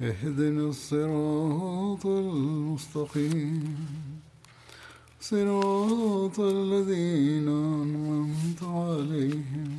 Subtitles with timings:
[0.00, 3.76] اهدنا الصراط المستقيم
[5.22, 9.70] صراط الذين أنعمت عليهم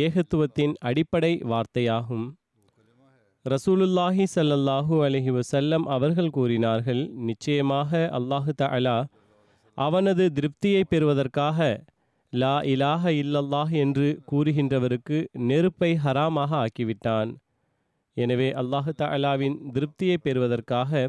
[0.03, 2.25] ஏகத்துவத்தின் அடிப்படை வார்த்தையாகும்
[3.46, 9.06] ரசூலுல்லாஹி சல்லல்லாஹு அலஹி வசல்லம் அவர்கள் கூறினார்கள் நிச்சயமாக அல்லாஹு தலா
[9.74, 11.80] அவனது திருப்தியை பெறுவதற்காக
[12.30, 17.30] லா இலாஹ இல்லல்லாஹ் என்று கூறுகின்றவருக்கு நெருப்பை ஹராமாக ஆக்கிவிட்டான்.
[18.14, 21.08] எனவே அல்லாஹு தஆலாவின் திருப்தியை பெறுவதற்காக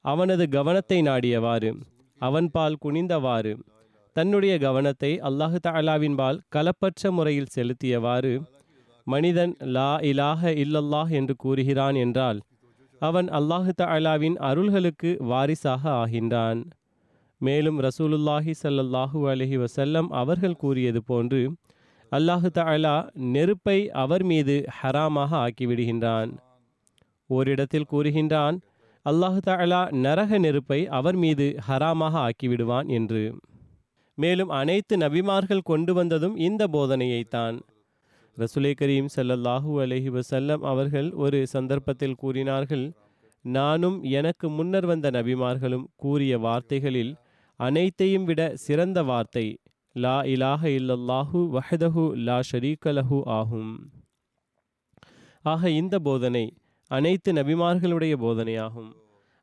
[0.00, 1.72] அவனது கவனத்தை நாடியவாறு
[2.20, 3.56] அவன்பால் குனிந்தவாறு
[4.12, 8.40] தன்னுடைய கவனத்தை அல்லாஹு தஆலாவின்பால் கலப்பற்ற முறையில் செலுத்தியவாறு
[9.12, 12.38] மனிதன் லா இலாஹ இல்லல்லாஹ் என்று கூறுகிறான் என்றால்
[13.00, 16.60] அவன் அல்லாஹு தாலாவின் அருள்களுக்கு வாரிசாக ஆகின்றான்.
[17.40, 21.42] மேலும் ரசூலுல்லாஹி ஸல்லல்லாஹு அலஹி வசல்லம் அவர்கள் கூறியது போன்று
[22.12, 22.96] அல்லாஹு தாலா
[23.34, 26.30] நெருப்பை அவர் மீது ஹராமாக ஆக்கிவிடுகின்றான்.
[27.30, 28.56] ஓரிடத்தில் கூறுகின்றான்
[29.06, 33.24] அல்லாஹு தாலா நரக நெருப்பை அவர் மீது ஹராமாக ஆக்கிவிடுவான் என்று.
[34.18, 37.58] மேலும் அனைத்து நபிமார்கள் கொண்டு வந்ததும் இந்த போதனையைத்தான்.
[38.38, 42.84] ரசுலே கரீம் சல்லல்லாஹூ அலஹி வசல்லம் அவர்கள் ஒரு சந்தர்ப்பத்தில் கூறினார்கள்
[43.44, 47.12] நானும் எனக்கு முன்னர் வந்த நபிமார்களும் கூறிய வார்த்தைகளில்
[47.60, 49.46] அனைத்தையும் விட சிறந்த வார்த்தை
[49.96, 53.04] லா இலாஹ இல்லல்லாஹு வஹதஹு லா ஷரீக
[53.38, 53.72] ஆகும்.
[55.44, 56.44] ஆக இந்த போதனை
[56.90, 58.90] அனைத்து நபிமார்களுடைய போதனையாகும்.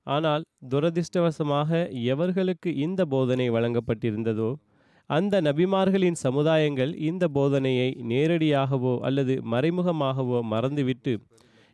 [0.07, 1.71] ஆனால் துரதிர்ஷ்டவசமாக
[2.13, 4.49] எவர்களுக்கு இந்த போதனை வழங்கப்பட்டிருந்ததோ
[5.09, 11.13] அந்த நபிமார்களின் சமுதாயங்கள் இந்த போதனையை நேரடியாகவோ அல்லது மறைமுகமாகவோ மறந்துவிட்டு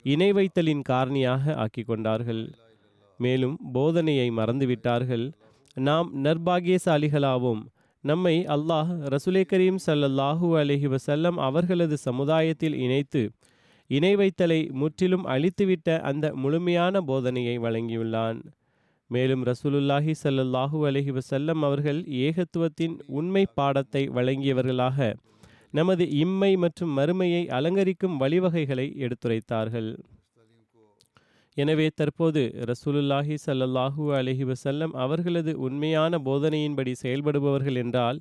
[0.05, 2.43] இணை வைத்தலின் காரணியாக ஆக்கி கொண்டார்கள்
[3.19, 5.25] மேலும் போதனையை மறந்துவிட்டார்கள்.
[5.77, 7.61] நாம் நர்பாகியசாலிகளாவோம்
[8.03, 13.21] நம்மை அல்லாஹ் ரசுலே கரீம் சல்லல்லாஹூ அலஹி வசல்லம் அவர்களது சமுதாயத்தில் இணைத்து
[13.89, 18.39] இணை வைத்தலை முற்றிலும் அழித்துவிட்ட அந்த முழுமையான போதனையை வழங்கியுள்ளான்.
[19.15, 25.09] மேலும் ரசூலுல்லாஹி சல்லல்லாஹு அலஹி வசல்லம் அவர்கள் ஏகத்துவத்தின் உண்மை பாடத்தை வழங்கியவர்களாக
[25.79, 29.89] நமது இம்மை மற்றும் மறுமையை அலங்கரிக்கும் வழிவகைகளை எடுத்துரைத்தார்கள்.
[31.57, 32.41] எனவே தற்போது
[32.71, 38.19] ரசூலுல்லாஹி சல்லல்லாஹூ அலஹி வசல்லம் அவர்களது உண்மையான போதனையின்படி செயல்படுபவர்கள் என்றால்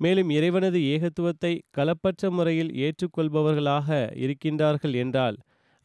[0.00, 3.88] மேலும் இறைவனது ஏகத்துவத்தை களப்பற்ற முறையில் ஏற்றுக்கொள்பவர்களாக
[4.24, 5.36] இருக்கின்றார்கள் என்றால்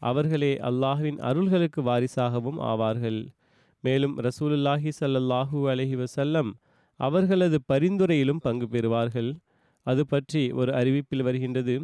[0.02, 3.20] அவர்களே அல்லாஹ்வின் அருள்களுக்கு வாரிசாகவும் ஆவார்கள்.
[3.84, 6.50] மேலும் ரசூலுல்லாஹி சல்லல்லாஹூ அலஹி வசல்லம்
[7.00, 9.29] அவர்களது பரிந்துரையிலும் பங்கு பெறுவார்கள்.
[9.85, 11.75] அது பற்றி ஒரு அறிவிப்பில் வருகின்றது.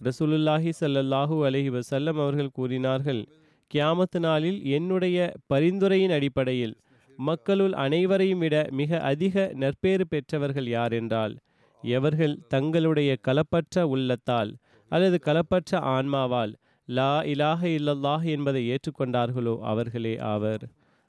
[0.00, 3.22] ரசூலுல்லாஹி சல்லல்லாஹூ அலஹி வசல்லம் அவர்கள் கூறினார்கள்
[3.70, 5.18] கியாமத்து நாளில் என்னுடைய
[5.52, 6.74] பரிந்துரையின் அடிப்படையில்
[7.18, 11.34] மக்களுள் அனைவரையும் விட மிக அதிக நற்பேறு பெற்றவர்கள் யார் என்றால்
[11.82, 14.50] எவர்கள் தங்களுடைய கலப்பற்ற உள்ளத்தால்
[14.90, 16.52] அல்லது கலப்பற்ற ஆன்மாவால்
[16.88, 20.64] லா இலாஹ இல்லல்லாஹ் என்பதை ஏற்றுக்கொண்டார்களோ அவர்களே ஆவர்.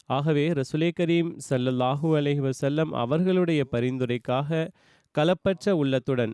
[0.10, 4.68] ஆகவே ரசுலே கரீம் சல்லல்லாஹூ அலஹி வசல்லம் அவர்களுடைய பரிந்துரைக்காக
[5.16, 6.34] கலப்பற்ற உள்ளத்துடன்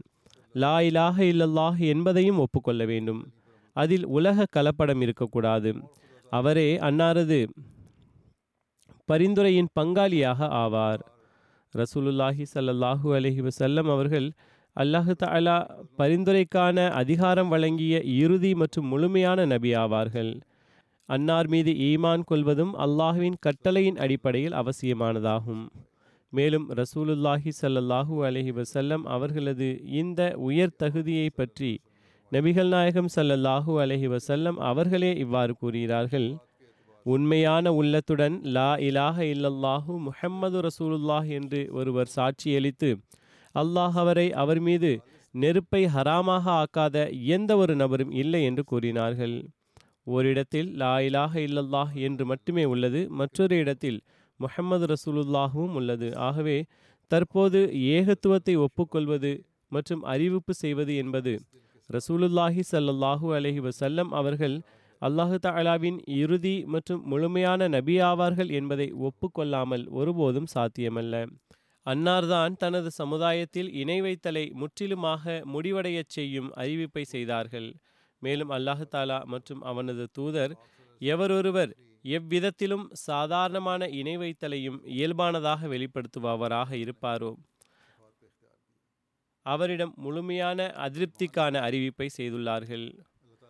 [0.56, 3.22] லா இலாஹ இல்லல்லாஹ் என்பதையும் ஒப்புக்கொள்ள வேண்டும்.
[3.76, 5.72] அதில் உலக கலப்படம் இருக்கக்கூடாது.
[6.32, 7.40] அவரே அன்னாரது
[9.10, 11.02] பரிந்துரையின் பங்காளியாக ஆவார்.
[11.74, 14.28] ரசூலுல்லாஹி சல்லல்லாஹூ அலஹி வசல்லம் அவர்கள்
[14.76, 15.56] அல்லாஹு தாலா
[16.00, 20.32] பரிந்துரைக்கான அதிகாரம் வழங்கிய இறுதி மற்றும் முழுமையான நபி ஆவார்கள்.
[21.14, 25.64] அன்னார் மீது ஈமான் கொள்வதும் அல்லாஹுவின் கட்டளையின் அடிப்படையில் அவசியமானதாகும்.
[26.34, 29.70] மேலும் ரசூலுல்லாஹி சல்லல்லாஹூ அலஹி வசல்லம் அவர்களது
[30.02, 31.72] இந்த உயர் தகுதியை பற்றி
[32.32, 36.30] நபிகள் நாயகம் சல்லல்லாஹூ அலஹி வசல்லம் அவர்களே இவ்வாறு கூறுகிறார்கள்.
[37.06, 42.92] உண்மையான உள்ளத்துடன் லா இலாஹ இல்லல்லாஹு முஹம்மது ரசூலுல்லாஹ் என்று ஒருவர் சாட்சியளித்து
[43.56, 44.92] அல்லாஹ் அவரை அவர் மீது
[45.34, 46.96] நெருப்பை ஹராமாக ஆக்காத
[47.36, 49.36] எந்த ஒரு நபரும் இல்லை என்று கூறினார்கள்.
[50.08, 54.00] ஓரிடத்தில் லா இலாஹ இல்லல்லாஹ் என்று மட்டுமே உள்ளது மற்றொரு இடத்தில்
[54.40, 56.08] முஹம்மது ரசூலுல்லாகவும் உள்ளது.
[56.28, 56.58] ஆகவே
[57.12, 57.60] தற்போது
[57.96, 59.32] ஏகத்துவத்தை ஒப்புக்கொள்வது
[59.72, 61.34] மற்றும் அறிவிப்பு செய்வது என்பது
[61.90, 64.56] ரசூலுல்லாஹி ஸல்லல்லாஹு அலஹி வசல்லம் அவர்கள்
[65.02, 71.16] அல்லாஹு தாலாவின் இறுதி மற்றும் முழுமையான நபி ஆவார்கள் என்பதை ஒப்புக்கொள்ளாமல் ஒருபோதும் சாத்தியமல்ல.
[71.86, 77.70] அன்னார்தான் தனது சமுதாயத்தில் இணை வைத்தலை முற்றிலுமாக முடிவடையச் செய்யும் அறிவிப்பை செய்தார்கள்.
[78.22, 80.54] மேலும் அல்லாஹு தாலா மற்றும் அவனது தூதர்
[81.02, 81.72] எவரொருவர்
[82.06, 87.32] எவ்விதத்திலும் சாதாரணமான இணை வைத்தலையும் இயல்பானதாக வெளிப்படுத்துபவராக இருப்பாரோ?
[89.46, 92.86] அவரிடம் முழுமையான அதிருப்திக்கான அறிவிப்பை செய்துள்ளார்கள்.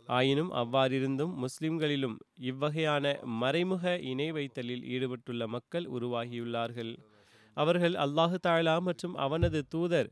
[0.08, 3.06] ஆயினும் அவ்வாறிருந்தும் முஸ்லிம்களிலும் இவ்வகையான
[3.42, 6.94] மறைமுக இணை வைத்தலில் ஈடுபட்டுள்ள மக்கள் உருவாகியுள்ளார்கள்.
[7.58, 10.10] அவர்கள் அல்லாஹு தாலா மற்றும் அவனது தூதர்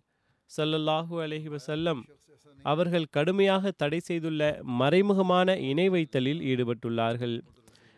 [0.51, 2.01] சல்லல்லாஹூ அலஹி வசல்லம்
[2.71, 4.41] அவர்கள் கடுமையாக தடை செய்துள்ள
[4.81, 7.35] மறைமுகமான இணை வைத்தலில் ஈடுபட்டுள்ளார்கள்.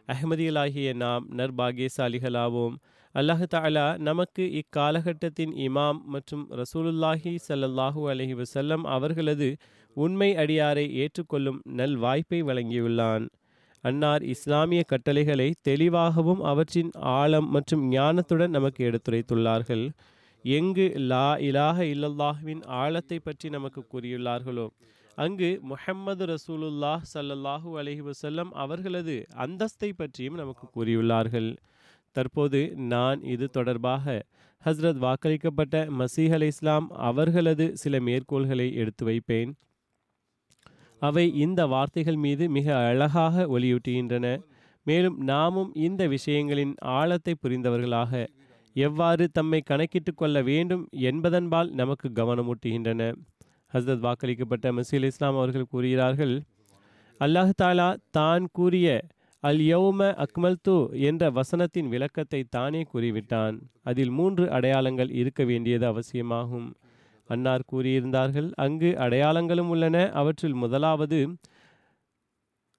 [0.08, 2.76] அஹ்மதியலாகிய நாம் நற்பாகியசாலிகளாவோம்.
[3.16, 9.50] அல்லாஹு தாலா நமக்கு இக்காலகட்டத்தின் இமாம் மற்றும் ரசூலுல்லாஹி ஸல்லல்லாஹு அலஹி வசல்லம் அவர்களது
[9.96, 13.26] உண்மை அடியாரை ஏற்றுக்கொள்ளும் நல் வாய்ப்பை வழங்கியுள்ளான்.
[13.84, 19.86] அன்னார் இஸ்லாமிய கட்டளைகளை தெளிவாகவும் அவற்றின் ஆழம் மற்றும் ஞானத்துடன் நமக்கு எடுத்துரைத்துள்ளார்கள்.
[20.46, 24.68] எங்கு லா இலாஹ இல்லல்லாஹ்வின் ஆழத்தை பற்றி நமக்கு கூறியுள்ளார்களோ
[25.18, 29.16] அங்கு முஹம்மது ரசூலுல்லாஹ் ஸல்லல்லாஹு அலஹி வசல்லம் அவர்களது
[29.46, 31.50] அந்தஸ்தை பற்றியும் நமக்கு கூறியுள்ளார்கள்.
[32.16, 32.62] தற்போது
[32.94, 34.16] நான் இது தொடர்பாக
[34.64, 39.52] ஹஸ்ரத் வாக்களிக்கப்பட்ட மசீஹ் அலி இஸ்லாம் அவர்களது சில மேற்கோள்களை எடுத்து வைப்பேன்.
[41.02, 44.28] அவை இந்த வார்த்தைகள் மீது மிக அழகாக ஒளியூட்டுகின்றன
[44.86, 48.12] மேலும் நாமும் இந்த விஷயங்களின் ஆழத்தை புரிந்தவர்களாக
[48.76, 53.02] எவ்வாறு தம்மை கணக்கிட்டு கொள்ள வேண்டும் என்பதன்பால் நமக்கு கவனமூட்டுகின்றன.
[53.74, 56.36] ஹஸ்ரத் வாக்களிக்கப்பட்ட மசீல் இஸ்லாம் அவர்கள் கூறுகிறார்கள்
[57.20, 58.88] அல்லாஹ் தாலா தான் கூறிய
[59.44, 63.56] அல் யௌம அக்மல்து என்ற வசனத்தின் விளக்கத்தை தானே கூறிவிட்டான்.
[63.84, 66.68] அதில் மூன்று அடையாளங்கள் இருக்க வேண்டியது அவசியமாகும்.
[67.30, 71.20] அன்னார் கூறியிருந்தார்கள் அங்கு அடையாளங்களும் உள்ளன அவற்றில் முதலாவது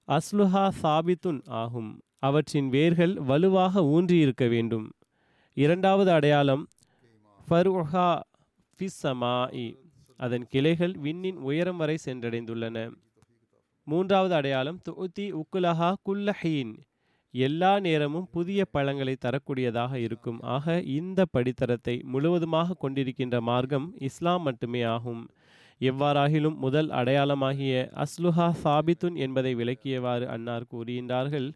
[0.07, 1.91] அஸ்லுஹா சாபித்துன் ஆகும்.
[2.19, 4.85] அவற்றின் வேர்கள் வலுவாக ஊன்றி இருக்க வேண்டும்.
[5.57, 6.61] இரண்டாவது அடையாளம்
[7.47, 8.07] ஃபருஹா
[8.79, 9.65] ஃபிஸ்ஸமாஇ
[10.19, 12.77] அதன் கிளைகள் விண்ணின் உயரம் வரை சென்றடைந்துள்ளன.
[13.87, 16.73] மூன்றாவது அடையாளம் துத்தி உக்குலஹா குல்லஹீன்
[17.33, 20.39] எல்லா நேரமும் புதிய பழங்களை தரக்கூடியதாக இருக்கும்.
[20.55, 25.23] ஆக இந்த படித்தரத்தை முழுவதுமாக கொண்டிருக்கின்ற மார்க்கம் இஸ்லாம் மட்டுமே ஆகும்.
[25.81, 27.73] எவ்வாறாகிலும் முதல் அடையாளமாகிய
[28.05, 31.47] அஸ்லுஹா சாபித்துன் என்பதை விளக்கியவாறு அன்னார் கூறுகின்றார்கள்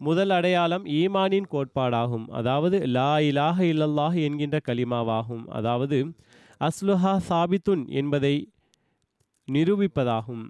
[0.00, 2.26] முதல் அடையாளம் ஈமானின் கோட்பாடாகும்.
[2.30, 5.98] அதாவது லா இலாஹ இல்லல்லாஹ் என்கின்ற கலிமாவாகும் அதாவது
[6.60, 8.34] அஸ்லுஹா சாபித்துன் என்பதை
[9.48, 10.44] நிரூபிப்பதாகும்.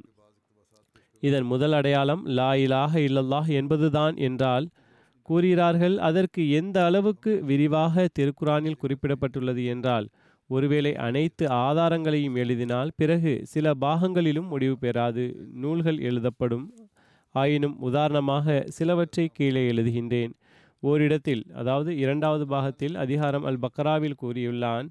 [1.22, 4.66] இதன் முதல் அடையாளம் லா இலாஹ இல்லல்லாஹ் என்பதுதான் என்றால்
[5.28, 10.06] கூறுகிறார்கள் அதற்கு எந்த அளவுக்கு விரிவாக திருக்குரானில் குறிப்பிடப்பட்டுள்ளது என்றால்
[10.50, 15.24] ஒருவேளை அனைத்து ஆதாரங்களையும் எழுதினால் பிறகு சில பாகங்களிலும் முடிவு பெறாது.
[15.62, 16.64] நூல்கள் எழுதப்படும்
[17.40, 18.46] ஆயினும் உதாரணமாக
[18.76, 20.32] சிலவற்றை கீழே எழுதுகின்றேன்.
[20.82, 24.88] ஓரிடத்தில் அதாவது இரண்டாவது பாகத்தில் அதிகாரம் அல் பக்ராவில் கூறியுள்ளான்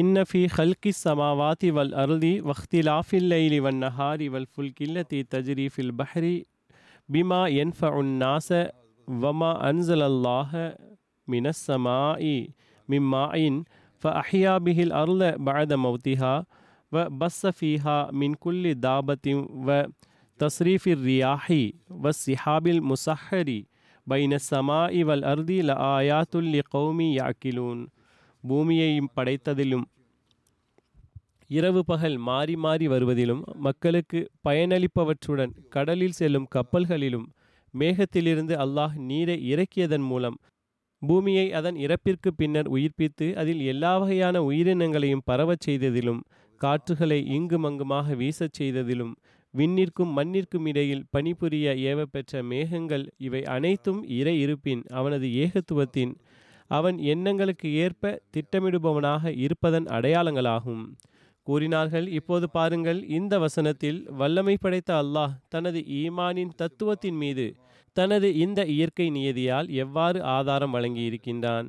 [0.00, 6.34] இன்னஃபி ஹல்கி சமாவாதி வல் அருதி வஹ்திலாஃபில் லைலி வன் நஹாரி வல் ஃபுல் கில்லத்தி தஜ்ரீஃபில் பஹ்ரி
[7.08, 8.48] பிமா என்ஃப உன் நாச
[9.08, 10.52] வமா அன்சலல்லாஹ
[11.28, 12.36] மினஸ்ஸமா இ
[12.88, 13.24] மிம்மா
[14.02, 14.54] ஃப அஹியா
[15.02, 16.32] அருள பழத மௌத்திஹா
[16.92, 19.78] வ பஸ்ஸ ஃபீஹா மின் குல்லி தாபத்திம் வ
[20.40, 23.66] தஸ்ரீஃப் ரியாஹி வஸ் சிஹாபில் முசஹரி
[24.06, 26.62] பைன சமா இவல் அர்தி ல ஆயாத்துல்லி
[29.16, 29.86] படைத்ததிலும்
[31.50, 37.32] இரவு பகல் மாறி மாறி வருவதிலும் மக்களுக்கு பயனளிப்பவற்றுடன் கடலில் செல்லும் கப்பல்களிலும்
[37.74, 40.38] மேகத்திலிருந்து அல்லாஹ் நீரை இறக்கியதன் மூலம்
[41.02, 46.24] பூமியை அதன் இறப்பிற்கு பின்னர் உயிர்ப்பித்து அதில் எல்லா வகையான உயிரினங்களையும் பரவச் செய்ததிலும்
[46.60, 49.16] காற்றுகளை இங்குமங்குமாக வீசச் செய்ததிலும்
[49.54, 56.14] விண்ணிற்கும் மண்ணிற்கும் இடையில் பணிபுரிய ஏவப்பெற்ற மேகங்கள் இவை அனைத்தும் இறை இருப்பின் அவனது ஏகத்துவத்தின்.
[56.70, 60.84] அவன் எண்ணங்களுக்கு ஏற்ப திட்டமிடுபவனாக இருப்பதன் அடையாளங்களாகும்.
[61.46, 67.46] கூறினார்கள் இப்போது பாருங்கள் இந்த வசனத்தில் வல்லமை படைத்த அல்லாஹ் தனது ஈமானின் தத்துவத்தின் மீது
[67.96, 71.66] தனது இந்த இயற்கை நியதியால் எவ்வாறு ஆதாரம் வழங்கியிருக்கின்றான்?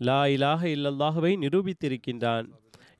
[0.00, 2.46] லா இலாக இல்லல்லாஹுவை நிரூபித்திருக்கின்றான்.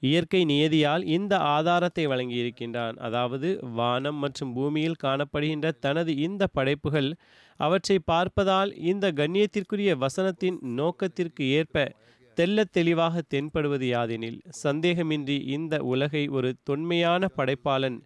[0.08, 2.96] இயற்கை நியதியால் இந்த ஆதாரத்தை வழங்கியிருக்கின்றான்.
[3.06, 3.48] அதாவது
[3.78, 7.10] வானம் மற்றும் பூமியில் காணப்படுகின்ற தனது இந்த படைப்புகள்
[7.60, 11.86] அவற்றை பார்ப்பதால் இந்த கண்ணியத்திற்குரிய வசனத்தின் நோக்கத்திற்கு ஏற்ப
[12.38, 17.96] தெல்ல தெளிவாக தென்படுவது யாதெனில் சந்தேகமின்றி இந்த உலகை ஒரு தொன்மையான படைப்பாளன்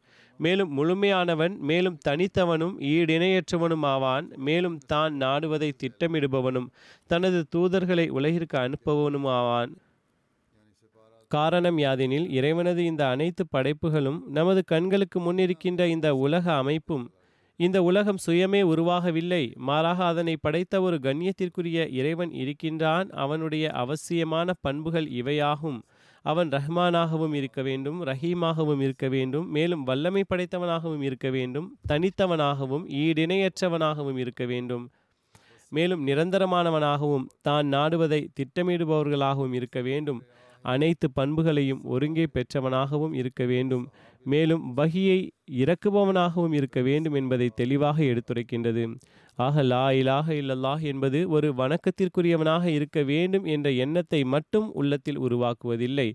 [0.40, 6.69] மேலும் முழுமையானவன் மேலும் தனித்தவனும் ஈடிணையற்றவனும் ஆவான் மேலும் தான் நாடுவதை திட்டமிடுபவனும்
[7.11, 9.73] தனது தூதர்களை உலகிற்கு அனுப்பவனும் ஆவான்.
[11.31, 17.05] காரணம் யாதெனில் இறைவனது இந்த அனைத்து படைப்புகளும் நமது கண்களுக்கு முன்னிருக்கின்ற இந்த உலக அமைப்பும்
[17.61, 25.79] இந்த உலகம் சுயமே உருவாகவில்லை மாறாக அதனை படைத்த ஒரு கண்ணியத்திற்குரிய இறைவன் இருக்கின்றான் அவனுடைய அவசியமான பண்புகள் இவையாகும்.
[26.25, 34.45] அவன் ரஹ்மானாகவும் இருக்க வேண்டும் ரஹீமாகவும் இருக்க வேண்டும் மேலும் வல்லமை படைத்தவனாகவும் இருக்க வேண்டும் தனித்தவனாகவும் ஈடிணையற்றவனாகவும் இருக்க
[34.45, 34.85] வேண்டும்.
[35.73, 40.21] மேலும் நிரந்தரமானவனாகவும் தான் நாடுவதை திட்டமிடுபவர்களாகவும் இருக்க வேண்டும்.
[40.64, 43.85] அனைத்து பண்புகளையும் ஒருங்கே பெற்றவனாகவும் இருக்க வேண்டும்.
[44.26, 45.19] மேலும் வகியை
[45.55, 48.85] இறக்குபவனாகவும் இருக்க வேண்டும் என்பதை தெளிவாக எடுத்துரைக்கின்றது.
[49.38, 56.09] ஆக லா இலாக இல்லல்லாஹ் என்பது ஒரு வணக்கத்திற்குரியவனாக இருக்க வேண்டும் என்ற எண்ணத்தை மட்டும் உள்ளத்தில் உருவாக்குவதில்லை.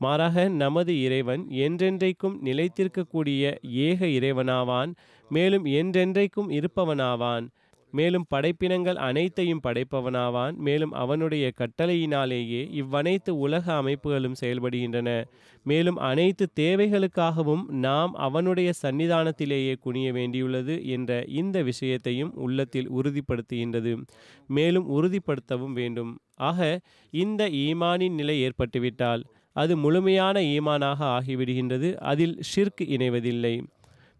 [0.00, 3.42] மாறாக நமது இறைவன் என்றென்றைக்கும் நிலைத்திருக்கக்கூடிய
[3.86, 4.92] ஏக இறைவனாவான்
[5.30, 7.46] மேலும் என்றென்றைக்கும் இருப்பவனாவான்.
[7.90, 10.54] மேலும் படைப்பினங்கள் அனைத்தையும் படைப்பவனாவான்.
[10.56, 15.24] மேலும் அவனுடைய கட்டளையினாலேயே இவ்வனைத்து உலக அமைப்புகளும் செயல்படுகின்றன.
[15.64, 24.02] மேலும் அனைத்து தேவைகளுக்காகவும் நாம் அவனுடைய சன்னிதானத்திலேயே குனிய வேண்டியுள்ளது என்ற இந்த விஷயத்தையும் உள்ளத்தில் உறுதிப்படுத்துகின்றது.
[24.46, 26.18] மேலும் உறுதிப்படுத்தவும் வேண்டும்.
[26.34, 26.80] ஆக
[27.10, 31.94] இந்த ஈமானின் நிலை ஏற்பட்டுவிட்டால் அது முழுமையான ஈமானாக ஆகிவிடுகின்றது.
[31.94, 33.54] அதில் ஷிர்க் இணைவதில்லை.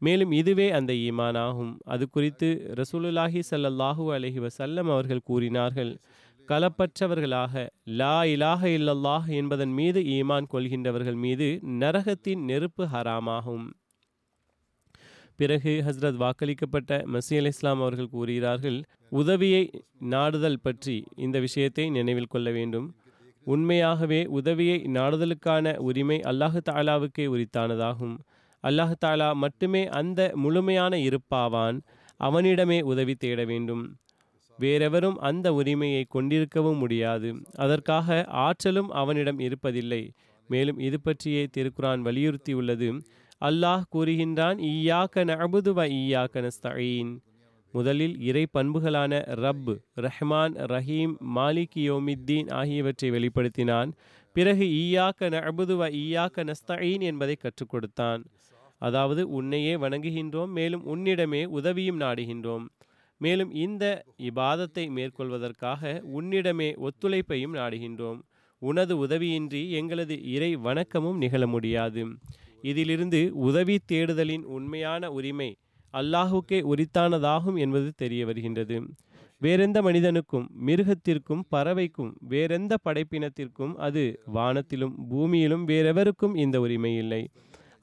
[0.03, 1.73] மேலும் இதுவே அந்த ஈமானாகும்.
[1.85, 2.49] அது குறித்து
[2.81, 5.93] ரசூலுல்லாஹி ஸல்லல்லாஹு அலஹி வசல்லம் அவர்கள் கூறினார்கள்.
[6.49, 7.55] கலப்பற்றவர்களாக
[8.01, 11.49] லா இலாஹ இல்லல்லாஹ் என்பதன் மீது ஈமான் கொள்கின்றவர்கள் மீது
[11.83, 13.67] நரகத்தின் நெருப்பு ஹராமாகும்.
[15.39, 18.79] பிறகு ஹஸ்ரத் வாக்களிக்கப்பட்ட மசி அலி இஸ்லாம் அவர்கள் கூறுகிறார்கள்
[19.21, 19.63] உதவியை
[20.15, 22.89] நாடுதல் பற்றி இந்த விஷயத்தை நினைவில் கொள்ள வேண்டும்.
[23.47, 28.17] உண்மையாகவே உதவியை நாடுதலுக்கான உரிமை அல்லாஹு தாலாவுக்கே உரித்தானதாகும்.
[28.63, 31.81] அல்லாஹ் தாலா மட்டுமே அந்த முழுமையான இருப்பாவான்.
[32.17, 33.83] அவனிடமே உதவி தேட வேண்டும்.
[34.59, 37.29] வேறெவரும் அந்த உரிமையை கொண்டிருக்கவும் முடியாது.
[37.55, 40.03] அதற்காக ஆற்றலும் அவனிடம் இருப்பதில்லை.
[40.49, 42.89] மேலும் இது பற்றியே திருக்குரான் வலியுறுத்தியுள்ளது
[43.41, 47.13] அல்லாஹ் கூறுகின்றான் ஈயாக்க நபுது வ ஈயாக்க நஸ்தீன்
[47.75, 49.13] முதலில் இறை பண்புகளான
[49.45, 53.91] ரப் ரஹ்மான் ரஹீம் மாலிக் யோமித்தீன் ஆகியவற்றை வெளிப்படுத்தினான்.
[54.37, 58.25] பிறகு ஈயாக்க நபுது வ ஈயாக்க நஸ்தீன் என்பதை கற்றுக் கொடுத்தான்.
[58.81, 62.65] அதாவது உன்னையே வணங்குகின்றோம் மேலும் உன்னிடமே உதவியும் நாடுகின்றோம்.
[63.21, 63.85] மேலும் இந்த
[64.29, 65.83] இபாதத்தை மேற்கொள்வதற்காக
[66.19, 68.21] உன்னிடமே ஒத்துழைப்பையும் நாடுகின்றோம்.
[68.63, 72.03] உனது உதவியின்றி எங்களது இறை வணக்கமும் நிகழ முடியாது.
[72.63, 75.51] இதிலிருந்து உதவி தேடுதலின் உண்மையான உரிமை
[75.95, 78.77] அல்லாஹுக்கே உரித்தானதாகும் என்பது தெரிய வருகின்றது.
[79.43, 84.03] வேறெந்த மனிதனுக்கும் மிருகத்திற்கும் பறவைக்கும் வேறெந்த படைப்பினத்திற்கும் அது
[84.35, 87.23] வானத்திலும் பூமியிலும் வேறெவருக்கும் இந்த உரிமை இல்லை.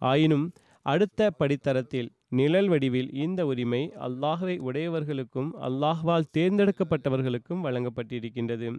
[0.01, 0.45] ஆயினும்
[0.91, 8.69] அடுத்த படித்தரத்தில் நிழல் வடிவில் இந்த உரிமை அல்லாஹுவை உடையவர்களுக்கும் அல்லாஹ்வால் தேர்ந்தெடுக்கப்பட்டவர்களுக்கும் வழங்கப்பட்டிருக்கின்றது.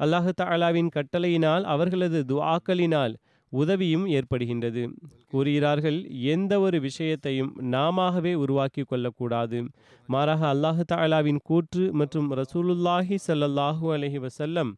[0.00, 3.14] அல்லாஹு தாலாவின் கட்டளையினால் அவர்களது துவாக்களினால்
[3.52, 4.82] உதவியும் ஏற்படுகின்றது.
[5.30, 5.98] கூறுகிறார்கள்
[6.34, 9.58] எந்த ஒரு விஷயத்தையும் நாமவே உருவாக்கி கொள்ளக்கூடாது.
[10.06, 14.72] மாறாக அல்லாஹு தாலாவின் கூற்று மற்றும் ரசூலுல்லாஹி ஸல்லல்லாஹு அலஹி வசல்லம்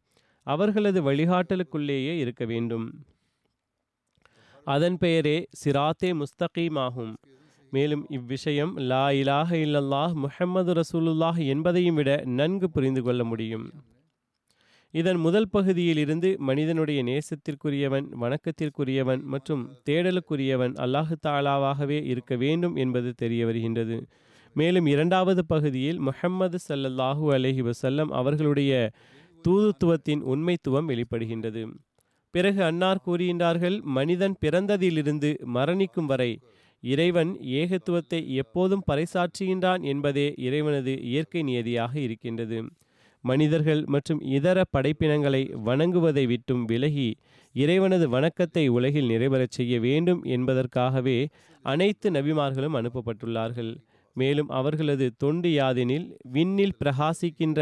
[0.47, 2.87] அவர்களது வழிகாட்டலுக்குள்ளேயே இருக்க வேண்டும்.
[4.75, 7.13] அதன் பெயரே சிராத்தே முஸ்தகீமாகும்.
[7.73, 13.67] மேலும் இவ்விஷயம் லா இலாஹ இல்லல்லாஹ் முஹம்மது ரசூலுல்லாஹ் என்பதையும் விட நன்கு புரிந்து கொள்ள முடியும்.
[14.95, 23.99] இதன் முதல் பகுதியிலிருந்து மனிதனுடைய நேசத்திற்குரியவன் வணக்கத்திற்குரியவன் மற்றும் தேடலுக்குரியவன் அல்லாஹு தாலாவாகவே இருக்க வேண்டும் என்பது தெரிய வருகின்றது.
[24.57, 28.73] மேலும் இரண்டாவது பகுதியில் முஹம்மது சல்லல்லாஹூ அலஹி வசல்லம் அவர்களுடைய
[29.45, 31.63] தூதுத்துவத்தின் உண்மைத்துவம் வெளிப்படுகின்றது.
[32.35, 36.31] பிறகு அன்னார் கூறுகின்றார்கள் மனிதன் பிறந்ததிலிருந்து மரணிக்கும் வரை
[36.83, 37.31] இறைவன்
[37.61, 42.59] ஏகத்துவத்தை எப்போதும் பறைசாற்றுகின்றான் என்பதே இறைவனது இயற்கை நியதியாக இருக்கின்றது.
[43.25, 47.09] மனிதர்கள் மற்றும் இதர படைப்பினங்களை வணங்குவதை விட்டும் விலகி
[47.55, 51.19] இறைவனது வணக்கத்தை உலகில் நிறைவேறச் செய்ய வேண்டும் என்பதற்காகவே
[51.65, 53.73] அனைத்து நபிமார்களும் அனுப்பப்பட்டுள்ளார்கள்.
[54.17, 57.61] மேலும் அவர்களது தொண்டு யாதெனில் விண்ணில் பிரகாசிக்கின்ற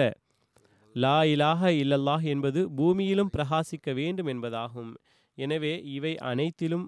[1.02, 4.92] லா இலாஹ இல்லல்லாஹ் என்பது பூமியிலும் பிரகாசிக்க வேண்டும் என்பதாகும்.
[5.38, 6.84] எனவே இவை அனைத்திலும்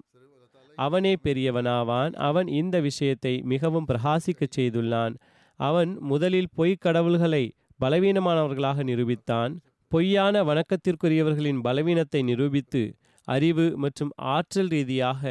[0.77, 2.13] அவனே பெரியவனாவான்.
[2.27, 5.15] அவன் இந்த விஷயத்தை மிகவும் பிரகாசிக்கச் செய்துள்ளான்.
[5.59, 7.43] அவன் முதலில் பொய்க் கடவுள்களை
[7.79, 9.53] பலவீனமானவர்களாக நிரூபித்தான்.
[9.91, 12.81] பொய்யான வணக்கத்திற்குரியவர்களின் பலவீனத்தை நிரூபித்து
[13.27, 15.21] அறிவு மற்றும் ஆற்றல் ரீதியாக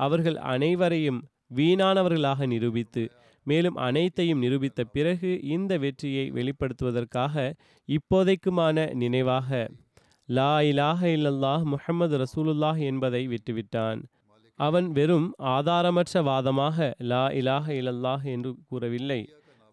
[0.00, 1.20] அவர்கள் அனைவரையும்
[1.56, 3.02] வீணானவர்களாக நிரூபித்து
[3.46, 7.34] மேலும் அனைத்தையும் நிரூபித்த பிறகு இந்த வெற்றியை வெளிப்படுத்துவதற்காக
[7.88, 9.50] இப்போதைக்குமான நினைவாக
[10.28, 14.00] லா இலாஹ இல்லல்லாஹ் முஹம்மது ரசூலுல்லாஹ் என்பதை விட்டுவிட்டான்.
[14.58, 16.78] அவன் வெறும் ஆதாரமற்ற வாதமாக
[17.10, 19.20] லா இலாஹ இல்லல்லாஹ் என்று கூறவில்லை.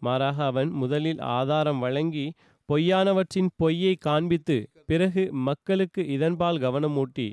[0.02, 2.26] மாறாக அவன் முதலில் ஆதாரம் வழங்கி
[2.68, 7.28] பொய்யானவற்றின் பொய்யை காண்பித்து பிறகு மக்களுக்கு இதன்பால் கவனமூட்டி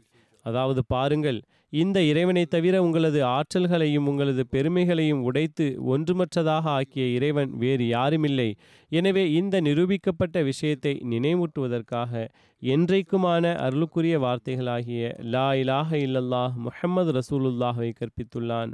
[0.45, 1.39] அதாவது பாருங்கள்
[1.74, 8.48] இந்த இறைவனை தவிர உங்களது ஆற்றல்களையும் உங்களது பெருமைகளையும் உடைத்து ஒன்றுமற்றதாக ஆக்கிய இறைவன் வேறு யாருமில்லை.
[8.92, 12.24] எனவே இந்த நிரூபிக்கப்பட்ட விஷயத்தை நினைவூட்டுவதற்காக
[12.62, 18.74] என்றைக்குமான அருளுக்குரிய வார்த்தைகளாகிய லா இலாஹ இல்லல்லாஹ் முஹம்மது ரசூலுல்லாஹை கற்பித்துள்ளான்.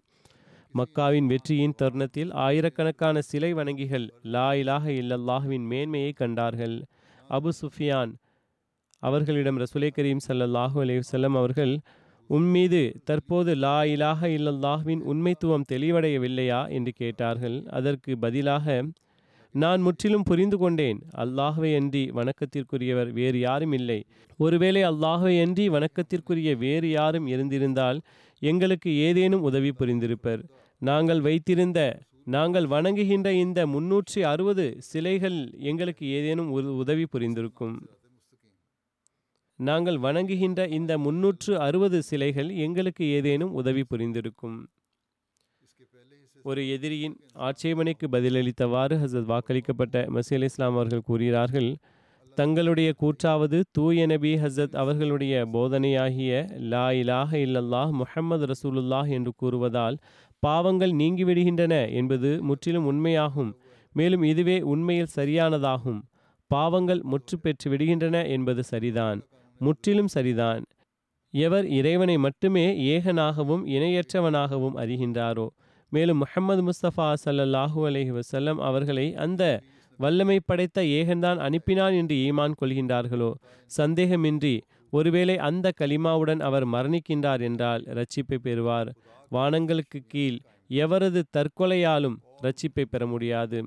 [0.73, 6.75] மக்காவின் வெற்றியின் தருணத்தில் ஆயிரக்கணக்கான சிலை வணங்கிகள் லா இலாஹ இல்லல்லாஹுவின் மேன்மையை கண்டார்கள்.
[7.29, 8.11] அபு சுஃபியான்
[9.03, 11.75] அவர்களிடம் ரசுலை கரீம் சல்லாஹூ அலேவ் செல்லம் அவர்கள்
[12.29, 16.69] உன்மீது தற்போது லா இலாஹ இல்லல்லாஹ்வின் உண்மைத்துவம் தெளிவடையவில்லையா?
[16.69, 17.63] என்று கேட்டார்கள்.
[17.69, 18.83] அதற்கு பதிலாக
[19.51, 20.99] நான் முற்றிலும் புரிந்து கொண்டேன்.
[21.17, 23.99] அல்லாஹ்வை அன்றி வணக்கத்திற்குரியவர் வேறு யாரும் இல்லை.
[24.37, 28.01] ஒருவேளை அல்லாஹ்வை அன்றி வணக்கத்திற்குரிய வேறு யாரும் இருந்திருந்தால்
[28.41, 30.43] எங்களுக்கு ஏதேனும் உதவி புரிந்திருப்பர்.
[30.81, 31.79] நாங்கள் வைத்திருந்த
[32.23, 37.75] நாங்கள் வணங்குகின்ற இந்த முன்னூற்றி அறுபது சிலைகள் எங்களுக்கு ஏதேனும் உதவி புரிந்திருக்கும்.
[39.59, 44.57] நாங்கள் வணங்குகின்ற இந்த முன்னூற்று அறுபது சிலைகள் எங்களுக்கு ஏதேனும் உதவி புரிந்திருக்கும்.
[46.43, 51.69] ஒரு எதிரியின் ஆட்சேபனைக்கு பதிலளித்தவாறு ஹசத் வாக்களிக்கப்பட்ட மசீல் இஸ்லாம் அவர்கள் கூறுகிறார்கள்
[52.37, 56.33] தங்களுடைய கூற்றாவது தூய நபி ஹசத் அவர்களுடைய போதனையாகிய
[56.71, 59.97] லா இலாஹ இல்லல்லாஹ் முஹம்மது ரசூலுல்லாஹ் என்று கூறுவதால்
[60.43, 63.51] பாவங்கள் நீங்கிவிடுகின்றன என்பது முற்றிலும் உண்மையாகும்
[63.95, 66.01] மேலும் இதுவே உண்மையில் சரியானதாகும்.
[66.51, 69.19] பாவங்கள் முற்று பெற்று விடுகின்றன என்பது சரிதான்.
[69.59, 70.63] முற்றிலும் சரிதான்.
[71.31, 75.47] எவர் இறைவனை மட்டுமே ஏகனாகவும் இணையற்றவனாகவும் அறிகின்றாரோ?
[75.89, 79.61] மேலும் முஹம்மது முஸ்தபா சல்லல்லாஹூ அலஹி வசல்லம் அவர்களை அந்த
[79.97, 83.33] வல்லமை படைத்த ஏகன்தான் அனுப்பினான் என்று ஈமான் கொள்கின்றார்களோ?
[83.77, 88.93] சந்தேகமின்றி ஒருவேளை அந்த கலிமாவுடன் அவர் மரணிக்கின்றார் என்றால் ரட்சிப்பை பெறுவார்.
[89.29, 90.37] வானங்களுக்கு கீழ்
[90.69, 93.65] எவரது தற்கொலையாலும் ரட்சிப்பை பெற முடியாது.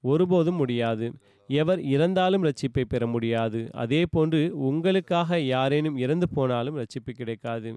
[0.00, 1.12] ஒருபோதும் முடியாது.
[1.60, 3.60] எவர் இறந்தாலும் ரட்சிப்பை பெற முடியாது.
[3.74, 7.70] அதே போன்று உங்களுக்காக யாரேனும் இறந்து போனாலும் ரட்சிப்பு கிடைக்காது.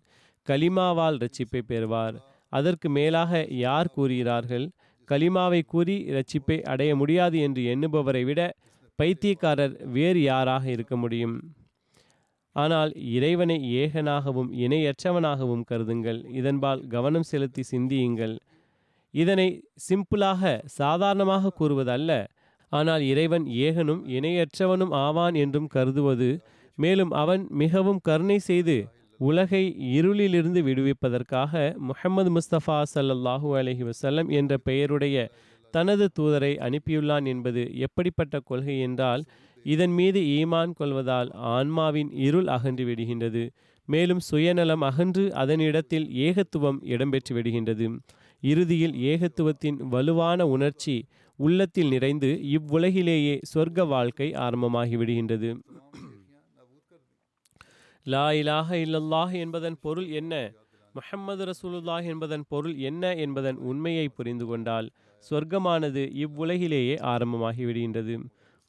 [0.47, 2.17] கலிமாவால் ரட்சிப்பை பெறுவார்.
[2.53, 4.65] அதற்கு மேலாக யார் கூறுகிறார்கள்?
[5.09, 8.41] கலிமாவை கூறி ரட்சிப்பை அடைய முடியாது என்று எண்ணுபவரை விட
[8.99, 11.35] பைத்தியக்காரர் வேறு யாராக இருக்க முடியும்?
[12.55, 16.19] ஆனால் இறைவனை ஏகனாகவும் இணையற்றவனாகவும் கருதுங்கள்.
[16.39, 18.35] இதன்பால் கவனம் செலுத்தி சிந்தியுங்கள்.
[19.13, 19.47] இதனை
[19.88, 22.11] சிம்பிளாக சாதாரணமாக கூறுவதல்ல.
[22.71, 26.30] ஆனால் இறைவன் ஏகனும் இணையற்றவனும் ஆவான் என்றும் கருதுவது
[26.78, 28.78] மேலும் அவன் மிகவும் கருணை செய்து
[29.19, 29.63] உலகை
[29.97, 35.17] இருளிலிருந்து விடுவிப்பதற்காக முஹம்மது முஸ்தபா சல்லல்லாஹூ அலஹி வசல்லம் என்ற பெயருடைய
[35.73, 39.23] தனது தூதரை அனுப்பியுள்ளான் என்பது எப்படிப்பட்ட கொள்கை என்றால்
[39.65, 43.43] இதன் மீது ஈமான் கொள்வதால் ஆன்மாவின் இருள் அகன்று விடுகின்றது
[43.88, 47.88] மேலும் சுயநலம் அகன்று அதனிடத்தில் ஏகத்துவம் இடம்பெற்று விடுகின்றது.
[48.43, 50.95] இறுதியில் ஏகத்துவத்தின் வலுவான உணர்ச்சி
[51.39, 55.50] உள்ளத்தில் நிறைந்து இவ்வுலகிலேயே சொர்க்க வாழ்க்கை ஆரம்பமாகி விடுகின்றது
[58.06, 60.34] லா இலாக இல்லல்லாஹ் என்பதன் பொருள் என்ன?
[60.95, 64.88] முஹம்மது ரசூலுல்லாஹ் என்பதன் பொருள் என்ன என்பதன் உண்மையை புரிந்து கொண்டால்
[65.24, 68.15] சொர்க்கமானது இவ்வுலகிலேயே ஆரம்பமாகி விடுகின்றது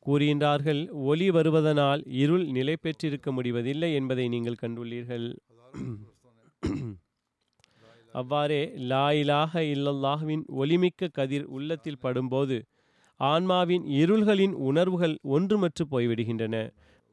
[0.07, 5.27] கூறுகின்றார்கள் ஒளி வருவதனால் இருள் நிலை பெற்றிருக்க முடிவதில்லை என்பதை நீங்கள் கண்டுள்ளீர்கள்.
[8.17, 12.57] அவ்வாறே லா இலாஹ இல்லல்லாஹ்வின் ஒளிமிக்க கதிர் உள்ளத்தில் படும்போது
[13.21, 16.57] ஆன்மாவின் இருள்களின் உணர்வுகள் ஒன்றுமற்று போய்விடுகின்றன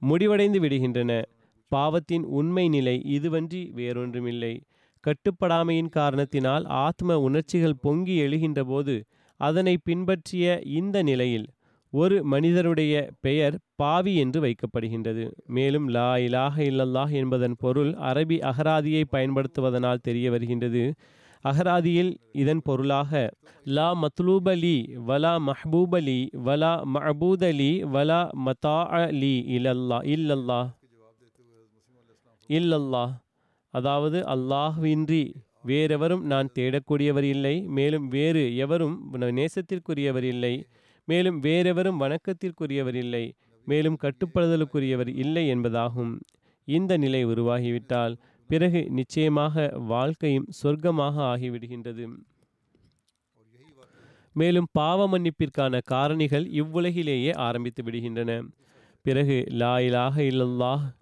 [0.02, 1.12] முடிவடைந்து விடுகின்றன.
[1.72, 4.54] பாவத்தின் உண்மை நிலை இதுவன்றி வேறொன்றுமில்லை.
[5.04, 8.96] கட்டுப்படாமையின் காரணத்தினால் ஆத்ம உணர்ச்சிகள் பொங்கி எழுகின்ற போது
[9.40, 10.46] அதனை பின்பற்றிய
[10.80, 11.48] இந்த நிலையில்
[11.94, 12.94] ஒரு மனிதருடைய
[13.26, 15.24] பெயர் பாவி என்று வைக்கப்படுகின்றது.
[15.56, 20.84] மேலும் லா இலாக இல்லல்லாஹ் என்பதன் பொருள் அரபி அகராதியை பயன்படுத்துவதனால் தெரிய வருகின்றது.
[21.46, 23.12] அகராதியில் இதன் பொருளாக
[23.78, 24.78] லா மத்லூபலி
[25.10, 30.62] வலா மஹபூபலி வலா மஹபூதலி வலா மதா அலி இல்லல்லா இல்லல்லா
[32.50, 33.14] இல்லல்லாஹ்.
[33.74, 35.24] அதாவது அல்லாஹ்வின்றி
[35.70, 37.56] வேறெவரும் நான் தேடக்கூடியவர் இல்லை.
[37.78, 38.96] மேலும் வேறு எவரும்
[39.40, 40.56] நேசத்திற்குரியவர் இல்லை.
[41.06, 43.34] மேலும் வேறெவரும் வணக்கத்திற்குரியவர் இல்லை
[43.66, 46.20] மேலும் கட்டுப்படுதலுக்குரியவர் இல்லை என்பதாகும்.
[46.66, 52.08] இந்த நிலை உருவாகிவிட்டால் பிறகு நிச்சயமாக வாழ்க்கையும் சொர்க்கமாக ஆகிவிடுகின்றது.
[54.34, 58.48] மேலும் பாவ மன்னிப்பிற்கான காரணிகள் இவ்வுலகிலேயே ஆரம்பித்து விடுகின்றன.
[59.02, 60.96] பிறகு லா இலாக இல்லல்லாஹ்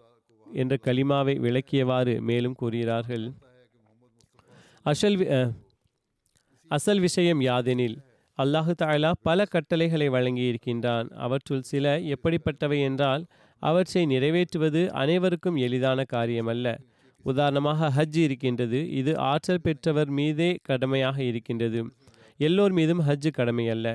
[0.54, 3.32] என்ற கலிமாவை விளக்கியவாறு மேலும் கூறுகிறார்கள்.
[4.82, 5.52] அசல் வி- அஹ்,
[6.68, 8.10] அசல் விஷயம் யாதெனில்
[8.42, 11.08] அல்லாஹு தாலா பல கட்டளைகளை வழங்கியிருக்கின்றான்.
[11.10, 13.26] அவற்றுள் சில எப்படிப்பட்டவை என்றால்
[13.60, 16.68] அவற்றை நிறைவேற்றுவது அனைவருக்கும் எளிதான காரியமல்ல.
[17.26, 18.90] உதாரணமாக ஹஜ் இருக்கின்றது.
[18.90, 21.90] இது ஆற்றல் பெற்றவர் மீதே கடமையாக இருக்கின்றது.
[22.38, 23.88] எல்லோர் மீதும் ஹஜ்ஜு கடமை அல்ல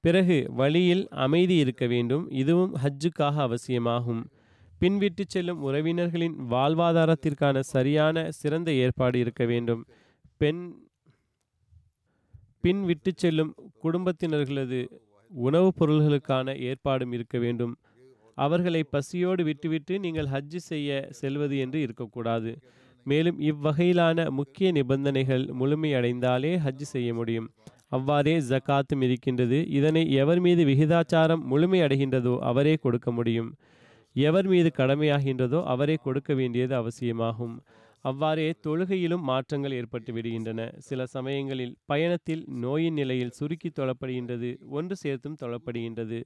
[0.00, 2.30] பிறகு வழியில் அமைதி இருக்க வேண்டும்.
[2.30, 4.22] இதுவும் ஹஜ்ஜுக்காக அவசியமாகும்.
[4.80, 9.86] பின்விட்டு செல்லும் உறவினர்களின் வாழ்வாதாரத்திற்கான சரியான சிறந்த ஏற்பாடு இருக்க வேண்டும்.
[10.36, 10.83] பெண்
[12.64, 14.78] பின் விட்டு செல்லும் குடும்பத்தினர்களது
[15.30, 17.76] உணவுப் பொருள்களுக்கான ஏற்பாடும் இருக்க வேண்டும்.
[18.34, 22.58] அவர்களை பசியோடு விட்டுவிட்டு நீங்கள் ஹஜ் செய்ய செல்வது என்று இருக்கக்கூடாது.
[23.06, 27.50] மேலும் இவ்வகையிலான முக்கிய நிபந்தனைகள் முழுமையடைந்தாலே ஹஜ் செய்ய முடியும்.
[27.88, 29.68] அவ்வாறே ஜகாத்தும் இருக்கின்றது.
[29.68, 33.54] இதனை எவர் மீது விகிதாச்சாரம் முழுமையடைகின்றதோ அவரே கொடுக்க முடியும்.
[34.12, 37.62] எவர் மீது கடமையாகின்றதோ அவரே கொடுக்க வேண்டியது அவசியமாகும்.
[38.04, 40.60] அவ்வாறே தொழுகையிலும் மாற்றங்கள் ஏற்பட்டு விடுகின்றன.
[40.88, 46.18] சில சமயங்களில் பயணத்தில் நோயின் நிலையில் சுருக்கி தொழப்படுகின்றது ஒன்று சேர்த்தும் தொழப்படுகின்றது.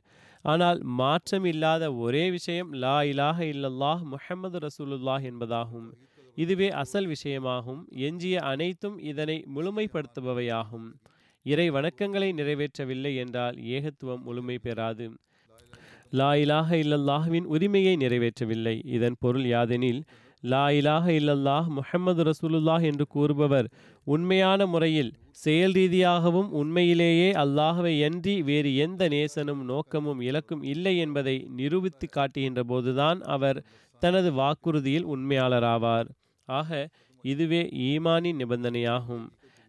[0.45, 5.89] ஆனால் மாற்றம் இல்லாத ஒரே விஷயம் லா இலாஹ இல்லல்லாஹ் முஹம்மது ரசூலுல்லாஹ் என்பதாகும்.
[6.37, 7.81] இதுவே அசல் விஷயமாகும்.
[8.09, 10.89] எஞ்சிய அனைத்தும் இதனை முழுமைப்படுத்துபவையாகும்.
[11.47, 15.07] இறை வணக்கங்களை நிறைவேற்றவில்லை என்றால் ஏகத்துவம் முழுமை பெறாது.
[16.19, 18.77] லா இலாஹ இல்லல்லாஹ்வின் உரிமையை நிறைவேற்றவில்லை.
[18.97, 20.01] இதன் பொருள் யாதெனில்
[20.43, 23.69] லா இலாக இல்லல்லாஹ் முஹம்மது ரசூலுல்லாஹ் என்று கூறுபவர்
[24.05, 32.09] உண்மையான முறையில் செயல் ரீதியாகவும் உண்மையிலேயே அல்லாஹவை அன்றி வேறு எந்த நேசனும் நோக்கமும் இலக்கும் இல்லை என்பதை நிரூபித்து
[32.09, 33.65] காட்டுகின்ற போதுதான் அவர்
[34.03, 36.09] தனது வாக்குறுதியில் உண்மையாளராவார்.
[36.49, 36.89] ஆக
[37.23, 39.27] இதுவே ஈமானின் நிபந்தனையாகும்.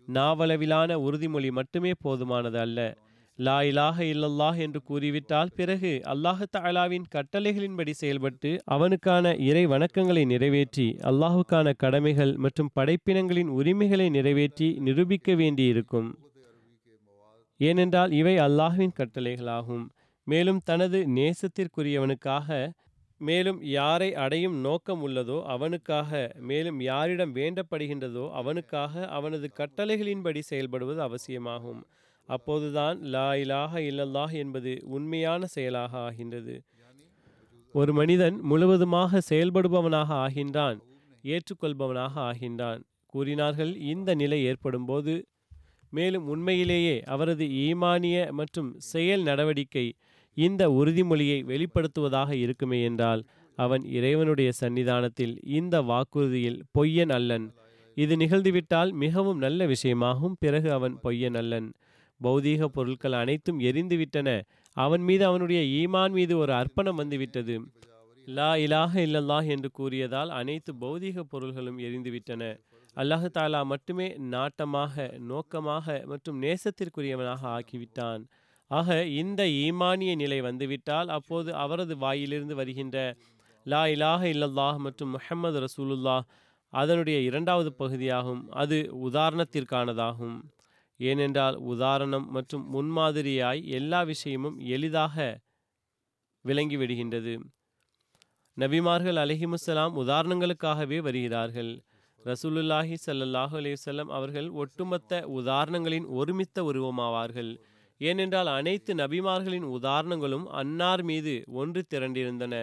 [0.08, 2.98] நாவளவிலான உறுதிமொழி மட்டுமே போதுமானது அல்ல.
[3.47, 11.73] லா இலாஹ இல்லல்லாஹ் என்று கூறிவிட்டால் பிறகு அல்லாஹு தாலாவின் கட்டளைகளின்படி செயல்பட்டு அவனுக்கான இறை வணக்கங்களை நிறைவேற்றி அல்லாஹுக்கான
[11.84, 16.10] கடமைகள் மற்றும் படைப்பினங்களின் உரிமைகளை நிறைவேற்றி நிரூபிக்க வேண்டியிருக்கும்.
[17.60, 19.86] ஏனென்றால் இவை அல்லாஹுவின் கட்டளைகளாகும்.
[20.28, 22.49] மேலும் தனது நேசத்திற்குரியவனுக்காக
[23.21, 26.12] மேலும் யாரை அடையும் நோக்கம் உள்ளதோ அவனுக்காக
[26.49, 31.82] மேலும் யாரிடம் வேண்டப்படுகின்றதோ அவனுக்காக அவனது கட்டளைகளின்படி செயல்படுவது அவசியமாகும்.
[32.36, 36.56] அப்போதுதான் லா இலாக இல்லல்லாஹ் என்பது உண்மையான செயலாக ஆகின்றது.
[37.76, 40.78] ஒரு மனிதன் முழுவதுமாக செயல்படுபவனாக ஆகின்றான்
[41.24, 42.82] ஏற்றுக்கொள்பவனாக ஆகின்றான்.
[43.13, 45.13] கூறினார்கள் இந்த நிலை ஏற்படும்போது
[45.98, 49.86] மேலும் உண்மையிலேயே அவரது ஈமானிய மற்றும் செயல் நடவடிக்கை
[50.38, 53.22] இந்த உறுதிமொழியை வெளிப்படுத்துவதாக இருக்குமே என்றால்
[53.58, 57.48] அவன் இறைவனுடைய சன்னிதானத்தில் இந்த வாக்குறுதியில் பொய்யன் அல்லன்.
[57.98, 61.68] இது நிகழ்ந்துவிட்டால் மிகவும் நல்ல விஷயமாகும் பிறகு அவன் பொய்யன் அல்லன்.
[62.24, 64.30] பௌதீக பொருட்கள் அனைத்தும் எரிந்துவிட்டன.
[64.78, 67.56] அவன் மீது அவனுடைய ஈமான் மீது ஒரு அர்ப்பணம் வந்துவிட்டது.
[68.26, 72.44] லா இலாக இல்லல்லாஹ் என்று கூறியதால் அனைத்து பௌதீக பொருள்களும் எரிந்துவிட்டன.
[72.96, 78.22] அல்லாஹு தாலா மட்டுமே நாட்டமாக நோக்கமாக மற்றும் நேசத்திற்குரியவனாக ஆக்கிவிட்டான்.
[78.68, 82.98] ஆக இந்த ஈமானிய நிலை வந்துவிட்டால் அப்போது அவரது வாயிலிருந்து வருகின்ற
[83.66, 86.26] லா இலாக இல்லல்லாஹ் மற்றும் முஹம்மது ரசூலுல்லாஹ்
[86.74, 88.42] அதனுடைய இரண்டாவது பகுதியாகும்.
[88.50, 88.78] அது
[89.10, 90.38] உதாரணத்திற்கானதாகும்.
[91.00, 95.16] ஏனென்றால் உதாரணம் மற்றும் முன்மாதிரியாய் எல்லா விஷயமும் எளிதாக
[96.46, 97.34] விளங்கிவிடுகின்றது.
[98.58, 101.72] நபிமார்கள் அலஹிமுசலாம் உதாரணங்களுக்காகவே வருகிறார்கள்.
[102.26, 107.52] ரசூலுல்லாஹி சல்லாஹு அலைஹி அவர்கள் ஒட்டுமொத்த உதாரணங்களின் ஒருமித்த உருவமாவார்கள்.
[108.02, 112.56] ஏனென்றால் அனைத்து நபிமார்களின் உதாரணங்களும் அன்னார் மீது ஒன்று திரண்டிருந்தன.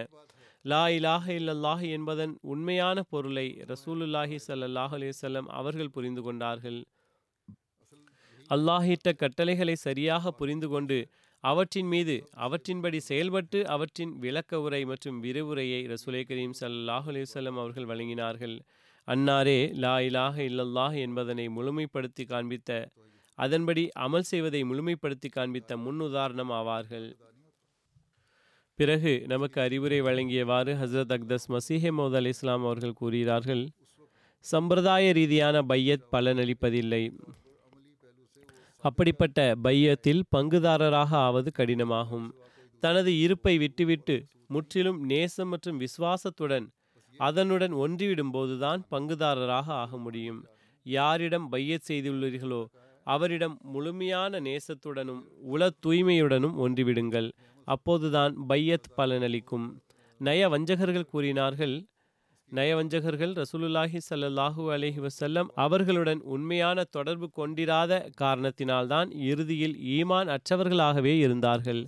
[0.65, 6.79] லா இலாஹ இல்லல்லாஹ் என்பதன் உண்மையான பொருளை ரசூலுல்லாஹி ஸல்லல்லாஹு அலைஹி அவர்கள் புரிந்து கொண்டார்கள்.
[8.49, 10.97] அல்லாஹிட்ட கட்டளைகளை சரியாக புரிந்து கொண்டு
[11.43, 18.55] அவற்றின் மீது அவற்றின்படி செயல்பட்டு அவற்றின் விளக்க உரை மற்றும் விரிவுரையை ரசூலை கரீம் ஸல்லல்லாஹு அலைஹி அவர்கள் வழங்கினார்கள்.
[19.07, 22.89] அன்னாரே லா இலாக இல்லல்லாஹ் என்பதனை முழுமைப்படுத்தி காண்பித்த
[23.35, 27.07] அதன்படி அமல் செய்வதை முழுமைப்படுத்தி காண்பித்த முன்னுதாரணம் ஆவார்கள்.
[28.79, 33.63] பிறகு நமக்கு அறிவுரை வழங்கியவாறு ஹசரத் அக்தஸ் மசீஹே மௌத் அலி இஸ்லாம் அவர்கள் கூறுகிறார்கள்
[34.45, 37.03] சம்பிரதாய ரீதியான பையத் பலனளிப்பதில்லை.
[38.89, 42.27] அப்படிப்பட்ட பையத்தில் பங்குதாரராக ஆவது கடினமாகும்.
[42.83, 44.15] தனது இருப்பை விட்டுவிட்டு
[44.47, 46.67] முற்றிலும் நேசம் மற்றும் விசுவாசத்துடன்
[47.17, 50.41] அதனுடன் ஒன்றிவிடும் போதுதான் பங்குதாரராக ஆக முடியும்.
[50.85, 52.61] யாரிடம் பையத் செய்துள்ளீர்களோ
[53.03, 55.21] அவரிடம் முழுமையான நேசத்துடனும்
[55.53, 57.29] உள தூய்மையுடனும் ஒன்றிவிடுங்கள்.
[57.67, 59.67] அப்போதுதான் பையத் பலனளிக்கும்.
[60.21, 61.75] நய வஞ்சகர்கள் கூறினார்கள்
[62.51, 71.81] நயவஞ்சகர்கள் ரசூலுல்லாஹி ஸல்லல்லாஹு அலஹி வசல்லம் அவர்களுடன் உண்மையான தொடர்பு கொண்டிராத காரணத்தினால்தான் இறுதியில் ஈமான் அற்றவர்களாகவே இருந்தார்கள்.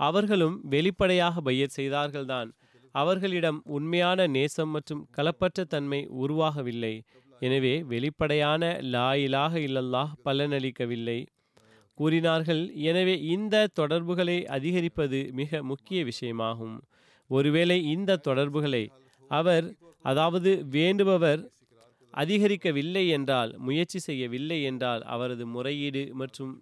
[0.00, 2.48] அவர்களும் வெளிப்படையாக பையத் செய்தார்கள்தான்.
[2.94, 6.94] அவர்களிடம் உண்மையான நேசம் மற்றும் கலப்பற்ற தன்மை உருவாகவில்லை.
[7.40, 11.18] எனவே வெளிப்படையான லாயிலாக இல்லல்லாஹ் பலனளிக்கவில்லை.
[11.94, 16.76] கூறினார்கள் எனவே இந்த தொடர்புகளை அதிகரிப்பது மிக முக்கிய விஷயமாகும்.
[17.30, 18.84] ஒருவேளை இந்த தொடர்புகளை
[19.30, 19.66] அவர்
[20.04, 21.42] அதாவது வேண்டுபவர்
[22.14, 26.52] அதிகரிக்கவில்லை என்றால் முயற்சி செய்யவில்லை என்றால் அவரது முறையீடு மற்றும்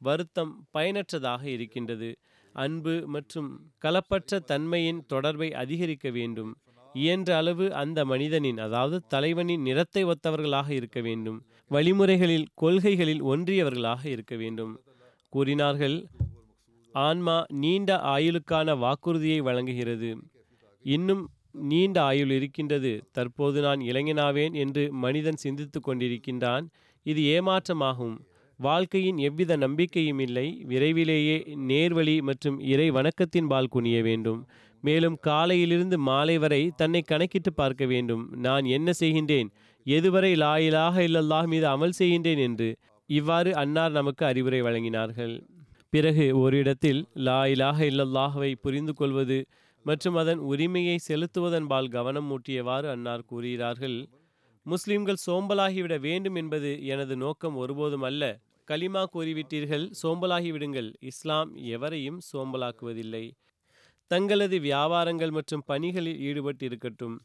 [0.00, 2.08] வருத்தம் பயனற்றதாக இருக்கின்றது.
[2.54, 3.48] அன்பு மற்றும்
[3.84, 6.52] கலப்பற்ற தன்மையின் தொடர்பை அதிகரிக்க வேண்டும்.
[6.94, 11.38] இயன்ற அளவு அந்த மனிதனின் அதாவது தலைவனின் நிறத்தை ஒத்தவர்களாக இருக்க வேண்டும்.
[11.70, 14.72] வழிமுறைகளில் கொள்கைகளில் ஒன்றியவர்களாக இருக்க வேண்டும்.
[15.32, 15.96] கூறினார்கள்
[16.94, 20.10] ஆன்மா நீண்ட ஆயுளுக்கான வாக்குறுதியை வழங்குகிறது.
[20.84, 21.24] இன்னும்
[21.62, 23.00] நீண்ட ஆயுள் இருக்கின்றது.
[23.12, 26.64] தற்போது நான் இளைஞனாவேன் என்று மனிதன் சிந்தித்து கொண்டிருக்கின்றான்.
[27.02, 28.16] இது ஏமாற்றமாகும்.
[28.58, 30.64] வாழ்க்கையின் எவ்வித நம்பிக்கையும் இல்லை.
[30.64, 34.46] விரைவிலேயே நேர்வழி மற்றும் இறை வணக்கத்தின் பால் குனிய வேண்டும்.
[34.80, 38.32] மேலும் காலையிலிருந்து மாலை வரை தன்னை கணக்கிட்டு பார்க்க வேண்டும்.
[38.36, 39.48] நான் என்ன செய்கின்றேன்?
[39.86, 42.76] எதுவரை லாயிலாக இல்லல்லாஹ் மீது அமல் செய்கின்றேன் என்று.
[43.06, 45.40] இவ்வாறு அன்னார் நமக்கு அறிவுரை வழங்கினார்கள்.
[45.90, 49.46] பிறகு ஒரு இடத்தில் லா இலாஹ இல்லல்லாஹவை புரிந்து கொள்வது
[49.86, 53.98] மற்றும் அதன் உரிமையை செலுத்துவதன்பால் கவனம் மூட்டியவாறு அன்னார் கூறுகிறார்கள்.
[54.66, 58.22] முஸ்லிம்கள் சோம்பலாகிவிட வேண்டும் என்பது எனது நோக்கம் ஒருபோதும் அல்ல.
[58.68, 63.24] கலிமா கூறிவிட்டீர்கள் சோம்பலாகி விடுங்கள் இஸ்லாம் எவரையும் சோம்பலாக்குவதில்லை.
[64.10, 67.16] தங்களது வியாபாரங்கள் மற்றும் பணிகளில் ஈடுபட்டு இருக்கட்டும்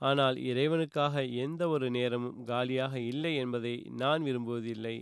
[0.00, 4.96] ஆனால் இறைவனுக்காக எந்த ஒரு நேரமும் காலியாக இல்லை என்பதை நான் விரும்புவதில்லை.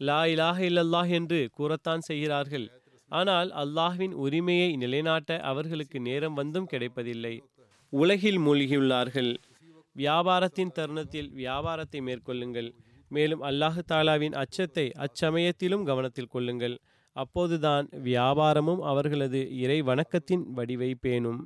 [0.00, 2.66] லா இலாக இல்லல்லாஹ் என்று கூறத்தான் செய்கிறார்கள்.
[3.10, 7.34] ஆனால் அல்லாஹ்வின் உரிமையை நிலைநாட்ட அவர்களுக்கு நேரம் வந்தும் கிடைப்பதில்லை.
[7.92, 9.32] உலகில் மூழ்கியுள்ளார்கள்.
[9.96, 12.70] வியாபாரத்தின் தருணத்தில் வியாபாரத்தை மேற்கொள்ளுங்கள்.
[13.10, 16.76] மேலும் அல்லாஹு தாலாவின் அச்சத்தை அச்சமயத்திலும் கவனத்தில் கொள்ளுங்கள்.
[17.16, 21.40] அப்போதுதான் வியாபாரமும் அவர்களது இறை வணக்கத்தின் வடிவை பேணும்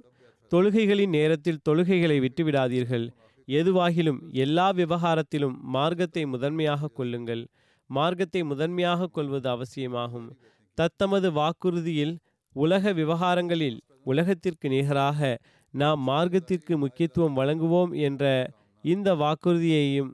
[0.53, 3.07] தொழுகைகளின் நேரத்தில் தொழுகைகளை விட்டுவிடாதீர்கள்.
[3.48, 7.44] எதுவாகிலும் எல்லா விவகாரத்திலும் மார்க்கத்தை முதன்மையாக கொள்ளுங்கள்.
[7.90, 10.29] மார்க்கத்தை முதன்மையாக கொள்வது அவசியமாகும்.
[10.75, 12.15] தத்தமது வாக்குறுதியில்
[12.57, 15.39] உலக விவகாரங்களில் உலகத்திற்கு நிகராக
[15.75, 18.51] நாம் மார்க்கத்திற்கு முக்கியத்துவம் வழங்குவோம் என்ற
[18.85, 20.11] இந்த வாக்குறுதியையும்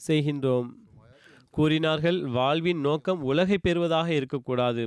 [0.00, 0.68] செய்கின்றோம்.
[1.50, 4.84] கூறினார்கள் வாழ்வின் நோக்கம் உலகை பெறுவதாக இருக்கக்கூடாது.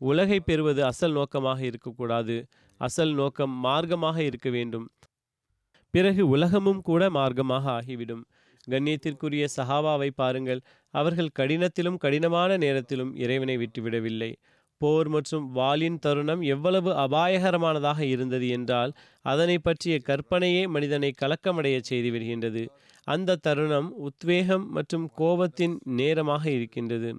[0.00, 2.36] உலகை பெறுவது அசல் நோக்கமாக இருக்கக்கூடாது.
[2.80, 4.86] அசல் நோக்கம் மார்க்கமாக இருக்க வேண்டும்.
[5.94, 8.22] பிறகு உலகமும் கூட மார்க்கமாக ஆகிவிடும்.
[8.68, 10.60] கண்ணியத்திற்குரிய சஹாபாவை பாருங்கள்.
[10.94, 14.34] அவர்கள் கடினத்திலும் கடினமான நேரத்திலும் இறைவனை விட்டுவிடவில்லை.
[14.80, 18.92] போர் மற்றும் வாளின் தருணம் எவ்வளவு அபாயகரமானதாக இருந்தது என்றால்
[19.22, 22.68] அதனை பற்றிய கற்பனையே மனிதனை கலக்கமடைய செய்து விடுகின்றது.
[23.04, 27.16] அந்த தருணம் உத்வேகம் மற்றும் கோபத்தின் நேரமாக இருக்கின்றது.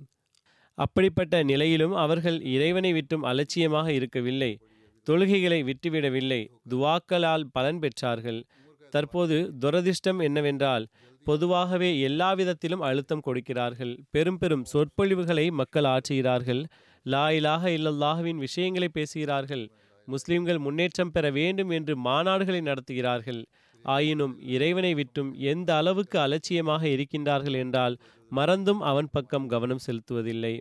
[0.73, 4.59] அப்படிப்பட்ட நிலையிலும் அவர்கள் இறைவனை விட்டும் அலட்சியமாக இருக்கவில்லை.
[5.07, 6.41] தொழுகைகளை விட்டுவிடவில்லை.
[6.69, 8.43] துவாக்களால் பலன் பெற்றார்கள்.
[8.89, 10.87] தற்போது துரதிர்ஷ்டம் என்னவென்றால்
[11.25, 13.93] பொதுவாகவே எல்லா விதத்திலும் அழுத்தம் கொடுக்கிறார்கள்.
[14.11, 16.61] பெரும் பெரும் சொற்பொழிவுகளை மக்கள் ஆற்றுகிறார்கள்.
[17.05, 19.65] லா இலாஹ இல்லல்லாஹுவின் விஷயங்களை பேசுகிறார்கள்.
[20.07, 23.41] முஸ்லிம்கள் முன்னேற்றம் பெற வேண்டும் என்று மாநாடுகளை நடத்துகிறார்கள்.
[23.85, 27.95] ஆயினும் இறைவனை விட்டும் எந்த அளவுக்கு அலட்சியமாக இருக்கின்றார்கள் என்றால்
[28.31, 30.53] மறந்தும் அவன் பக்கம் கவனம் செலுத்துவதில்லை.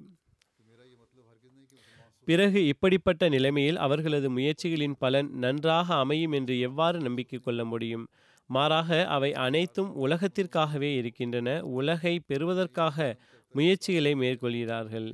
[2.29, 8.05] பிறகு இப்படிப்பட்ட நிலைமையில் அவர்களது முயற்சிகளின் பலன் நன்றாக அமையும் என்று எவ்வாறு நம்பிக்கை கொள்ள முடியும்?
[8.51, 11.49] மாறாக அவை அனைத்தும் உலகத்திற்காகவே இருக்கின்றன.
[11.79, 12.97] உலகை பெறுவதற்காக
[13.55, 15.11] முயற்சிகளை மேற்கொள்கிறார்கள்.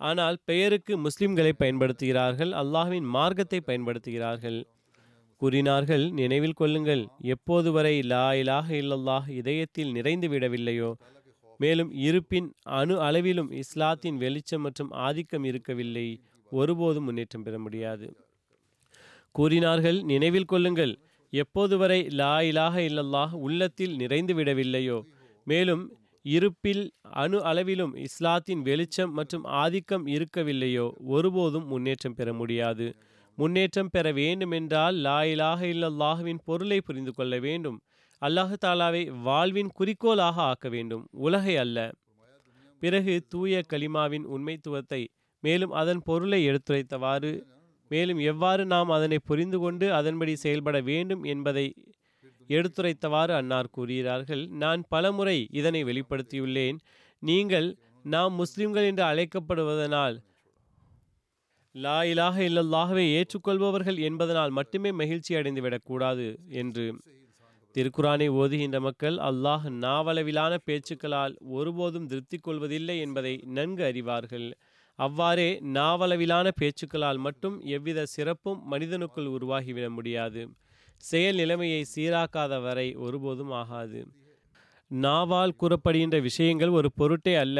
[0.00, 2.52] ஆனால் பெயருக்கு முஸ்லிம்களை பயன்படுத்துகிறார்கள்.
[2.62, 4.58] அல்லாஹ்வின் மார்க்கத்தை பயன்படுத்துகிறார்கள்.
[5.40, 7.02] கூறினார்கள் நினைவில் கொள்ளுங்கள்
[7.34, 10.90] எப்போது வரை லா இலாக இல்லல்லாஹ் இதயத்தில் நிறைந்து விடவில்லையோ?
[11.60, 16.06] மேலும் இருப்பின் அணு அளவிலும் இஸ்லாத்தின் வெளிச்சம் மற்றும் ஆதிக்கம் இருக்கவில்லை.
[16.52, 18.06] ஒருபோதும் முன்னேற்றம் பெற முடியாது.
[19.34, 20.94] கூறினார்கள் நினைவில் கொள்ளுங்கள்
[21.34, 24.98] எப்போது வரை லா இலாக இல்லல்லாஹ் உள்ளத்தில் நிறைந்து விடவில்லையோ
[25.46, 25.84] மேலும்
[26.24, 26.82] இருப்பில்
[27.22, 30.86] அணு அளவிலும் இஸ்லாத்தின் வெளிச்சம் மற்றும் ஆதிக்கம் இருக்கவில்லையோ?
[31.06, 32.86] ஒருபோதும் முன்னேற்றம் பெற முடியாது.
[33.38, 37.78] முன்னேற்றம் பெற வேண்டுமென்றால் லா இலாக இல்லல்லாஹுவின் பொருளை புரிந்து கொள்ள வேண்டும்.
[38.22, 41.04] அல்லாஹு தாலாவை வாழ்வின் குறிக்கோளாக ஆக்க வேண்டும்.
[41.26, 41.78] உலகை அல்ல.
[42.82, 45.02] பிறகு தூய கலிமாவின் உண்மைத்துவத்தை
[45.44, 47.32] மேலும் அதன் பொருளை எடுத்துரைத்தவாறு
[47.90, 51.66] மேலும் எவ்வாறு நாம் அதனை புரிந்து கொண்டு அதன்படி செயல்பட வேண்டும் என்பதை
[52.50, 54.42] எடுத்துரைத்தவாறு அன்னார் கூறுகிறார்கள்.
[54.62, 56.78] நான் பலமுறை இதனை வெளிப்படுத்தியுள்ளேன்.
[57.22, 57.68] நீங்கள்
[58.04, 60.16] நாம் முஸ்லிம்கள் என்று அழைக்கப்படுவதனால்
[61.74, 66.26] லா இலாக இல்லல்லாகவே ஏற்றுக்கொள்பவர்கள் என்பதனால் மட்டுமே மகிழ்ச்சி அடைந்து விடக்கூடாது
[66.60, 66.84] என்று
[67.74, 74.46] திருக்குரானை ஓதுகின்ற மக்கள் அல்லாஹ் நாவளவிலான பேச்சுக்களால் ஒருபோதும் திருப்தி கொள்வதில்லை என்பதை நன்கு அறிவார்கள்.
[74.98, 80.42] அவ்வாறே நாவளவிலான பேச்சுக்களால் மட்டும் எவ்வித சிறப்பும் மனிதனுக்குள் உருவாகிவிட முடியாது.
[80.96, 84.00] செயல் நிலைமையை சீராக்காத வரை ஒருபோதும் ஆகாது.
[84.90, 87.58] நாவால் கூறப்படுகின்ற விஷயங்கள் ஒரு பொருட்டே அல்ல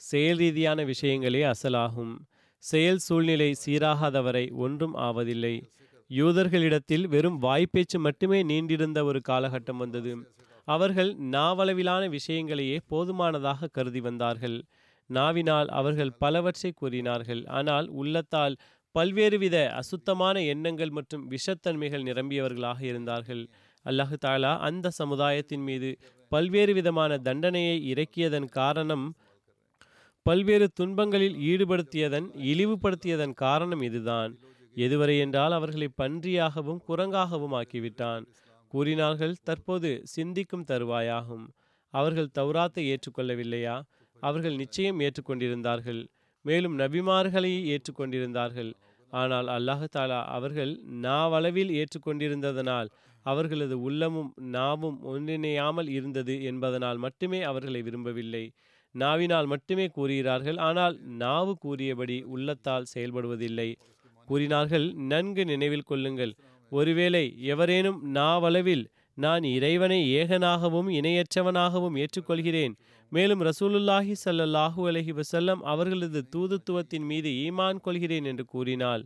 [0.00, 2.14] செயல் ரீதியான விஷயங்களே அசலாகும்.
[2.58, 5.54] செயல் சூழ்நிலை சீராகாத வரை ஒன்றும் ஆவதில்லை.
[6.10, 10.12] யூதர்களிடத்தில் வெறும் வாய்ப்பேச்சு மட்டுமே நீண்டிருந்த ஒரு காலகட்டம் வந்தது.
[10.68, 14.58] அவர்கள் நாவளவிலான விஷயங்களையே போதுமானதாக கருதி வந்தார்கள்.
[15.18, 17.42] நாவினால் அவர்கள் பலவற்றை கூறினார்கள்.
[17.58, 18.54] ஆனால் உள்ளத்தால்
[18.94, 23.42] பல்வேறு வித அசுத்தமான எண்ணங்கள் மற்றும் விஷத்தன்மைகள் நிரம்பியவர்களாக இருந்தார்கள்.
[23.86, 25.90] அல்லாஹு தாலா அந்த சமுதாயத்தின் மீது
[26.32, 29.06] பல்வேறு விதமான தண்டனையை இறக்கியதன் காரணம்
[30.26, 34.32] பல்வேறு துன்பங்களில் ஈடுபடுத்தியதன் இழிவுபடுத்தியதன் காரணம் இதுதான்.
[34.76, 38.24] எதுவரை என்றால் அவர்களை பன்றியாகவும் குரங்காகவும் ஆக்கிவிட்டான்.
[38.72, 41.46] கூறினார்கள் தற்போது சிந்திக்கும் தருவாயாகும்.
[41.94, 43.76] அவர்கள் தௌராத்தை ஏற்றுக்கொள்ளவில்லையா?
[44.22, 46.00] அவர்கள் நிச்சயம் ஏற்றுக்கொண்டிருந்தார்கள்.
[46.44, 48.70] மேலும் நபிமார்களை ஏற்றுக்கொண்டிருந்தார்கள்.
[49.12, 50.72] ஆனால் அல்லாஹு தாலா அவர்கள்
[51.06, 52.90] நாவளவில் ஏற்றுக்கொண்டிருந்ததனால்
[53.26, 58.44] அவர்களது உள்ளமும் நாவும் ஒன்றிணையாமல் இருந்தது என்பதனால் மட்டுமே அவர்களை விரும்பவில்லை.
[58.94, 63.68] நாவினால் மட்டுமே கூறுகிறார்கள் ஆனால் நாவு கூறியபடி உள்ளத்தால் செயல்படுவதில்லை.
[64.28, 66.32] கூறினார்கள் நன்கு நினைவில் கொள்ளுங்கள்.
[66.72, 68.84] ஒருவேளை எவரேனும் நாவளவில்
[69.18, 72.74] நான் இறைவனை ஏகனாகவும் இணையற்றவனாகவும் ஏற்றுக்கொள்கிறேன்
[73.12, 79.02] மேலும் ரசூலுல்லாஹி ஸல்லல்லாஹு அலஹி வசல்லம் அவர்களது தூதுத்துவத்தின் மீது ஈமான் கொள்கிறேன் என்று கூறினாள்.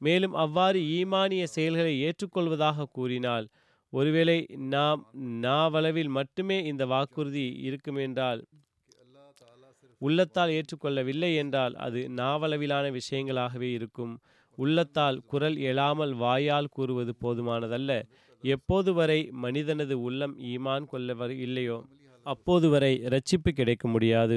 [0.00, 3.46] மேலும் அவ்வாறு ஈமானிய செயல்களை ஏற்றுக்கொள்வதாக கூறினாள்.
[3.92, 5.00] ஒருவேளை நாம்
[5.40, 8.42] நாவளவில் மட்டுமே இந்த வாக்குறுதி இருக்குமென்றால்
[10.02, 14.12] உள்ளத்தால் ஏற்றுக்கொள்ளவில்லை என்றால் அது நாவளவிலான விஷயங்களாகவே இருக்கும்.
[14.58, 17.92] உள்ளத்தால் குரல் எழாமல் வாயால் கூறுவது போதுமானதல்ல.
[18.44, 21.78] எப்போது வரை மனிதனது உள்ளம் ஈமான் கொள்ள இல்லையோ?
[22.26, 24.36] அப்போது வரை ரட்சிப்பு கிடைக்க முடியாது.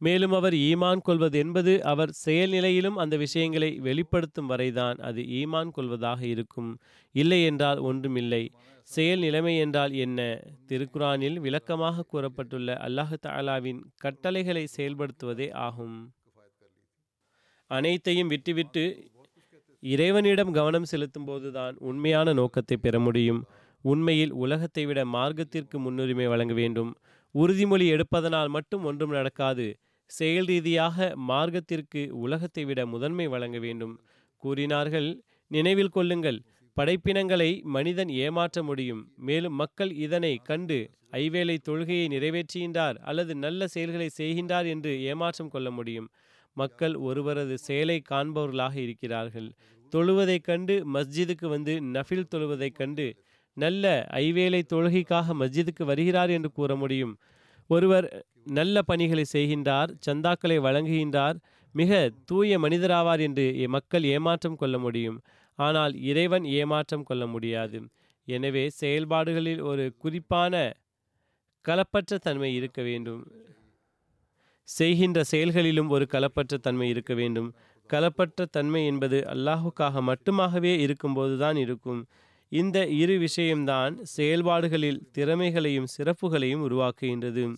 [0.00, 6.70] மேலும் அவர் ஈமான் கொள்வது என்பது அவர் செயல்நிலையிலும் அந்த விஷயங்களை வெளிப்படுத்தும் வரைதான் அது ஈமான் கொள்வதாக இருக்கும்.
[7.14, 8.44] இல்லை என்றால் ஒன்றுமில்லை.
[8.88, 10.20] செயல் நிலைமை என்றால் என்ன?
[10.68, 15.96] திருக்குரானில் விளக்கமாக கூறப்பட்டுள்ள அல்லாஹு தாலாவின் கட்டளைகளை செயல்படுத்துவதே ஆகும்.
[17.70, 18.84] அனைத்தையும் விட்டுவிட்டு
[19.82, 23.42] இறைவனிடம் கவனம் செலுத்தும் போதுதான் உண்மையான நோக்கத்தை பெற முடியும்.
[23.90, 26.90] உண்மையில் உலகத்தை விட மார்க்கத்திற்கு முன்னுரிமை வழங்க வேண்டும்.
[27.34, 29.66] உறுதிமொழி எடுப்பதனால் மட்டும் ஒன்றும் நடக்காது.
[30.10, 30.96] செயல் ரீதியாக
[31.30, 33.94] மார்க்கத்திற்கு உலகத்தை விட முதன்மை வழங்க வேண்டும்.
[34.42, 35.08] கூறினார்கள்
[35.50, 36.38] நினைவில் கொள்ளுங்கள்
[36.76, 39.02] படைப்பினங்களை மனிதன் ஏமாற்ற முடியும்.
[39.28, 40.78] மேலும் மக்கள் இதனை கண்டு
[41.22, 46.08] ஐவேளை தொழுகையை நிறைவேற்றுகின்றார் அல்லது நல்ல செயல்களை செய்கின்றார் என்று ஏமாற்றம் கொள்ள முடியும்.
[46.56, 49.48] மக்கள் ஒருவரது செயலை காண்பவர்களாக இருக்கிறார்கள்.
[49.92, 53.06] தொழுவதைக் கண்டு மஸ்ஜிதுக்கு வந்து நஃபில் தொழுவதைக் கண்டு
[53.62, 53.84] நல்ல
[54.22, 57.14] ஐவேளை தொழுகைக்காக மஸ்ஜிதுக்கு வருகிறார் என்று கூற முடியும்.
[57.70, 58.06] ஒருவர்
[58.58, 61.38] நல்ல பணிகளை செய்கின்றார் சந்தாக்களை வழங்குகின்றார்
[61.74, 61.92] மிக
[62.30, 63.44] தூய மனிதராவார் என்று
[63.76, 65.18] மக்கள் ஏமாற்றம் கொள்ள முடியும்.
[65.58, 67.78] ஆனால் இறைவன் ஏமாற்றம் கொள்ள முடியாது.
[68.28, 70.54] எனவே செயல்பாடுகளில் ஒரு குறிப்பான
[71.64, 73.22] கலப்பற்ற தன்மை இருக்க வேண்டும்.
[74.68, 77.48] செய்கின்ற செயல்களிலும் ஒரு கலப்பற்ற தன்மை இருக்க வேண்டும்.
[77.90, 82.00] கலப்பற்ற தன்மை என்பது அல்லாஹுக்காக மட்டுமாகவே இருக்கும்போதுதான் இருக்கும்.
[82.52, 87.54] இந்த இரு விஷயம்தான் செயல்பாடுகளில் திறமைகளையும் சிறப்புகளையும் உருவாக்குகின்றது.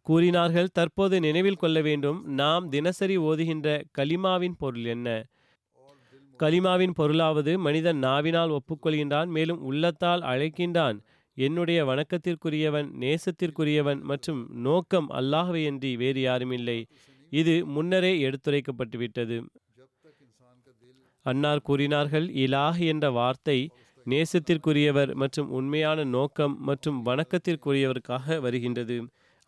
[0.00, 5.26] கூறினார்கள் தற்போது நினைவில் கொள்ள வேண்டும் நாம் தினசரி ஓதுகின்ற கலிமாவின் பொருள் என்ன?
[6.38, 10.98] கலிமாவின் பொருளாவது மனிதன் நாவினால் ஒப்புக்கொள்கின்றான் மேலும் உள்ளத்தால் அழைக்கின்றான்.
[11.34, 16.84] என்னுடைய வணக்கத்திற்குரியவன் நேசத்திற்குரியவன் மற்றும் நோக்கம் அல்லாஹவையன்றி வேறு யாருமில்லை.
[17.30, 19.46] இது முன்னரே எடுத்துரைக்கப்பட்டுவிட்டது.
[21.26, 23.58] அன்னார் கூறினார்கள் இலாஹ் என்ற வார்த்தை
[24.06, 28.96] நேசத்திற்குரியவர் மற்றும் உண்மையான நோக்கம் மற்றும் வணக்கத்திற்குரியவருக்காக வருகின்றது.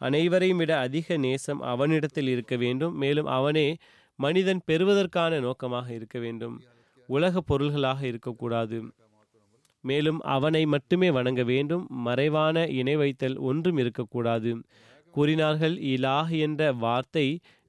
[0.00, 3.68] அனைவரையும் விட அதிக நேசம் அவனிடத்தில் இருக்க வேண்டும் மேலும் அவனே
[4.18, 6.54] மனிதன் பெறுவதற்கான நோக்கமாக இருக்க வேண்டும்.
[7.08, 8.78] உலக பொருள்களாக இருக்கக்கூடாது.
[9.84, 14.52] மேலும் அவனை மட்டுமே வணங்க வேண்டும் மறைவான இணை வைத்தல் ஒன்றும் இருக்கக்கூடாது.
[15.14, 17.26] கூறினார்கள் இலாஹ் என்ற வார்த்தை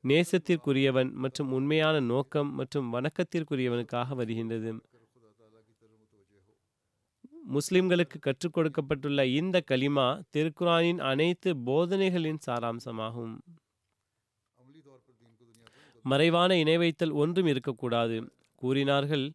[0.10, 4.72] நேசத்திற்குரியவன் மற்றும் உண்மையான நோக்கம் மற்றும் வணக்கத்திற்குரியவனுக்காக வருகின்றது.
[7.56, 13.34] முஸ்லிம்களுக்கு கற்றுக் கொடுக்கப்பட்டுள்ள இந்த கலிமா திருக்குரானின் அனைத்து போதனைகளின் சாராம்சமாகும்.
[16.06, 18.18] மறைவான இணை வைத்தல் ஒன்றும் இருக்கக்கூடாது.
[18.62, 19.26] கூறினார்கள்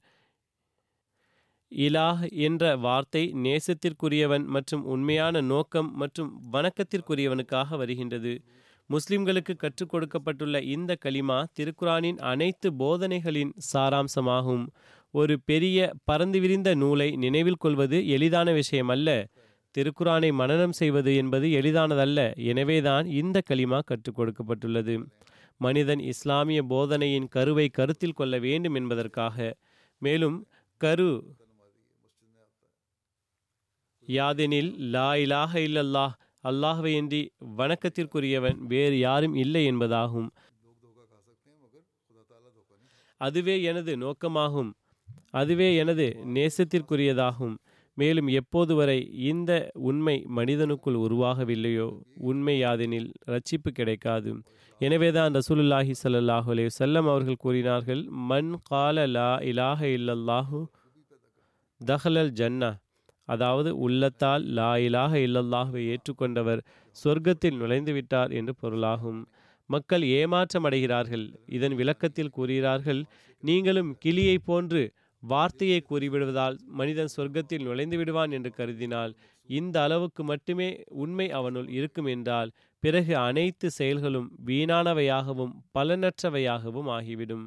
[1.72, 8.32] இலாஹ் என்ற வார்த்தை நேசத்திற்குரியவன் மற்றும் உண்மையான நோக்கம் மற்றும் வணக்கத்திற்குரியவனுக்காக வருகின்றது.
[8.90, 14.64] முஸ்லிம்களுக்கு கற்றுக் கொடுக்கப்பட்டுள்ள இந்த கலிமா திருக்குரானின் அனைத்து போதனைகளின் சாராம்சமாகும்.
[15.14, 19.08] ஒரு பெரிய பறந்து விரிந்த நூலை நினைவில் கொள்வது எளிதான விஷயமல்ல.
[19.74, 22.20] திருக்குரானை மனனம் செய்வது என்பது எளிதானதல்ல.
[22.44, 24.94] எனவேதான் இந்த களிமா கற்றுக் கொடுக்கப்பட்டுள்ளது.
[25.56, 29.56] மனிதன் இஸ்லாமிய போதனையின் கருவை கருத்தில் கொள்ள வேண்டும் என்பதற்காக.
[29.98, 30.38] மேலும்
[30.76, 31.10] கரு
[34.08, 36.14] யாதெனில் லா இலாஹ இல்லல்லாஹ்
[36.44, 37.22] அல்லாஹ்வையின்றி
[37.58, 40.28] வணக்கத்திற்குரியவன் வேறு யாரும் இல்லை என்பதாகும்.
[43.20, 44.70] அதுவே எனது நோக்கமாகும்.
[45.30, 47.56] அதுவே எனது நேசத்திற்குரியதாகும்.
[47.96, 48.98] மேலும் எப்போது வரை
[49.30, 49.52] இந்த
[49.88, 51.88] உண்மை மனிதனுக்குள் உருவாகவில்லையோ
[52.30, 54.30] உண்மை யாதெனில் ரட்சிப்பு கிடைக்காது.
[54.80, 60.60] எனவேதான் ரசூலுல்லாஹி ஸல்லல்லாஹு அலே செல்லம் அவர்கள் கூறினார்கள் மண் கால லா இலாஹ இல்லல்லாஹு
[61.80, 62.70] தஹலல் ஜன்னா
[63.30, 66.62] அதாவது உள்ளத்தால் லா இலாக இல்லல்லாகவே ஏற்றுக்கொண்டவர்
[66.96, 69.20] சொர்க்கத்தில் நுழைந்து விட்டார் என்று பொருளாகும்.
[69.70, 71.24] மக்கள் ஏமாற்றம் அடைகிறார்கள்
[71.56, 73.02] இதன் விளக்கத்தில் கூறுகிறார்கள்
[73.42, 74.82] நீங்களும் கிளியைப் போன்று
[75.22, 79.12] வார்த்தையை கூறிவிடுவதால் மனிதன் சொர்க்கத்தில் நுழைந்து விடுவான் என்று கருதினால்
[79.48, 80.68] இந்த அளவுக்கு மட்டுமே
[81.02, 82.50] உண்மை அவனுள் இருக்கும் என்றால்
[82.82, 87.44] பிறகு அனைத்து செயல்களும் வீணானவையாகவும் பலனற்றவையாகவும் ஆகிவிடும்.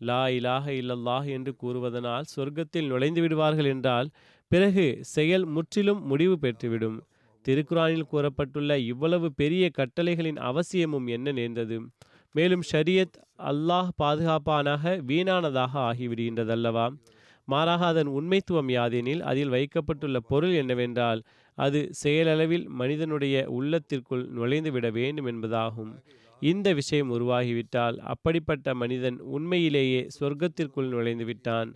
[0.00, 4.08] லா இலாக இல்லல்லாஹ் என்று கூறுவதனால் சொர்க்கத்தில் நுழைந்து விடுவார்கள் என்றால்
[4.50, 6.98] பிறகு செயல் முற்றிலும் முடிவு பெற்றுவிடும்.
[7.44, 11.76] திருக்குறானில் கூறப்பட்டுள்ள இவ்வளவு பெரிய கட்டளைகளின் அவசியமும் என்ன நேர்ந்தது?
[12.32, 16.86] மேலும் ஷரியத் அல்லாஹ் பாதுகாப்பானாக வீணானதாக ஆகிவிடுகின்றதல்லவா?
[17.44, 21.22] மாறாக அதன் உண்மைத்துவம் யாதெனில் அதில் வைக்கப்பட்டுள்ள பொருள் என்னவென்றால்
[21.58, 25.92] அது செயலளவில் மனிதனுடைய உள்ளத்திற்குள் நுழைந்து விட வேண்டும் என்பதாகும்.
[26.40, 31.70] இந்த விஷயம் உருவாகிவிட்டால் அப்படிப்பட்ட மனிதன் உண்மையிலேயே சொர்க்கத்திற்குள் நுழைந்து விட்டான்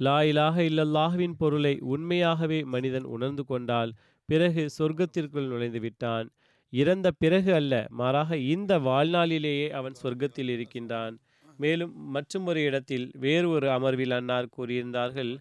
[0.00, 3.92] லா இலாக இல்லல்லாஹுவின் பொருளை உண்மையாகவே மனிதன் உணர்ந்து கொண்டால்
[4.28, 6.26] பிறகு சொர்க்கத்திற்குள் நுழைந்து விட்டான்.
[6.72, 11.14] இறந்த பிறகு அல்ல மாறாக இந்த வாழ்நாளிலேயே அவன் சொர்க்கத்தில் இருக்கின்றான்.
[11.58, 15.32] மேலும் மற்றும் ஒரு இடத்தில் வேறு ஒரு அமர்வில் அன்னார் கூறியிருந்தார்கள்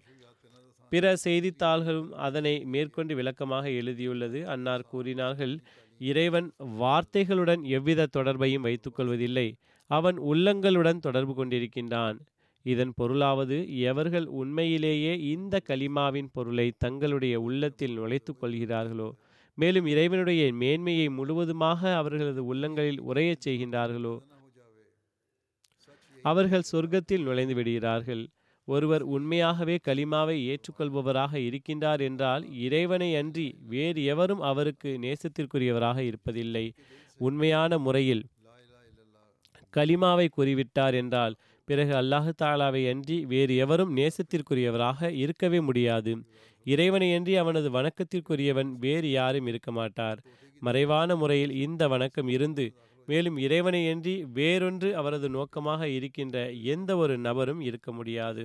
[0.91, 4.39] பிற செய்தித்தாள்களும் அதனை மேற்கொண்டு விளக்கமாக எழுதியுள்ளது.
[4.53, 5.53] அன்னார் கூறினார்கள்
[6.01, 6.47] இறைவன்
[6.81, 9.47] வார்த்தைகளுடன் எவ்வித தொடர்பையும் வைத்துக்கொள்வதில்லை
[9.91, 12.17] அவன் உள்ளங்களுடன் தொடர்பு கொண்டிருக்கின்றான்.
[12.67, 19.09] இதன் பொருளாவது எவர்கள் உண்மையிலேயே இந்த கலிமாவின் பொருளை தங்களுடைய உள்ளத்தில் நுழைத்துக் கொள்கிறார்களோ
[19.57, 24.15] மேலும் இறைவனுடைய மேன்மையை முழுவதுமாக அவர்களது உள்ளங்களில் உரையச் செய்கின்றார்களோ
[26.25, 28.23] அவர்கள் சொர்க்கத்தில் நுழைந்து விடுகிறார்கள்.
[28.67, 36.65] ஒருவர் உண்மையாகவே கலிமாவை ஏற்றுக்கொள்பவராக இருக்கின்றார் என்றால் இறைவனை அன்றி வேறு எவரும் அவருக்கு நேசத்திற்குரியவராக இருப்பதில்லை.
[37.19, 38.23] உண்மையான முறையில்
[39.73, 41.35] கலிமாவை குறிவிட்டார் என்றால்
[41.67, 46.11] பிறகு அல்லாஹு தாலாவை அன்றி வேறு எவரும் நேசத்திற்குரியவராக இருக்கவே முடியாது.
[46.65, 50.19] இறைவனை அன்றி அவனது வணக்கத்திற்குரியவன் வேறு யாரும் இருக்க மாட்டார்.
[50.61, 52.65] மறைவான முறையில் இந்த வணக்கம் இருந்து
[53.07, 56.37] மேலும் இறைவனையன்றி வேறொன்று அவரது நோக்கமாக இருக்கின்ற
[56.73, 58.43] எந்த ஒரு நபரும் இருக்க முடியாது.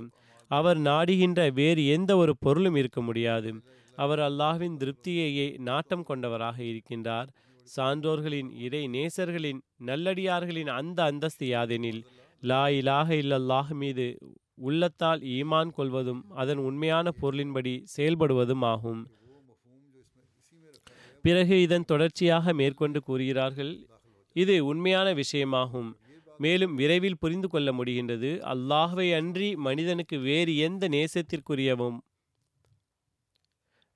[0.50, 3.52] அவர் நாடுகின்ற வேறு எந்த ஒரு பொருளும் இருக்க முடியாது.
[3.98, 7.30] அவர் அல்லாஹ்வின் திருப்தியையே நாட்டம் கொண்டவராக இருக்கின்றார்.
[7.66, 12.00] சான்றோர்களின் இறை நேசர்களின் நல்லடியார்களின் அந்த அந்தஸ்து யாதெனில்
[12.42, 14.06] லா இலாக இல்லல்லாஹ் மீது
[14.68, 19.02] உள்ளத்தால் ஈமான் கொள்வதும் அதன் உண்மையான பொருளின்படி செயல்படுவதும் ஆகும்.
[21.24, 23.72] பிறகு இதன் தொடர்ச்சியாக மேற்கொண்டு கூறுகிறார்கள்
[24.36, 25.90] இது உண்மையான விஷயமாகும்.
[26.38, 31.98] மேலும் விரைவில் புரிந்து கொள்ள முடிகின்றது அல்லாஹ்வை அன்றி மனிதனுக்கு வேறு எந்த நேசத்திற்குரியவும்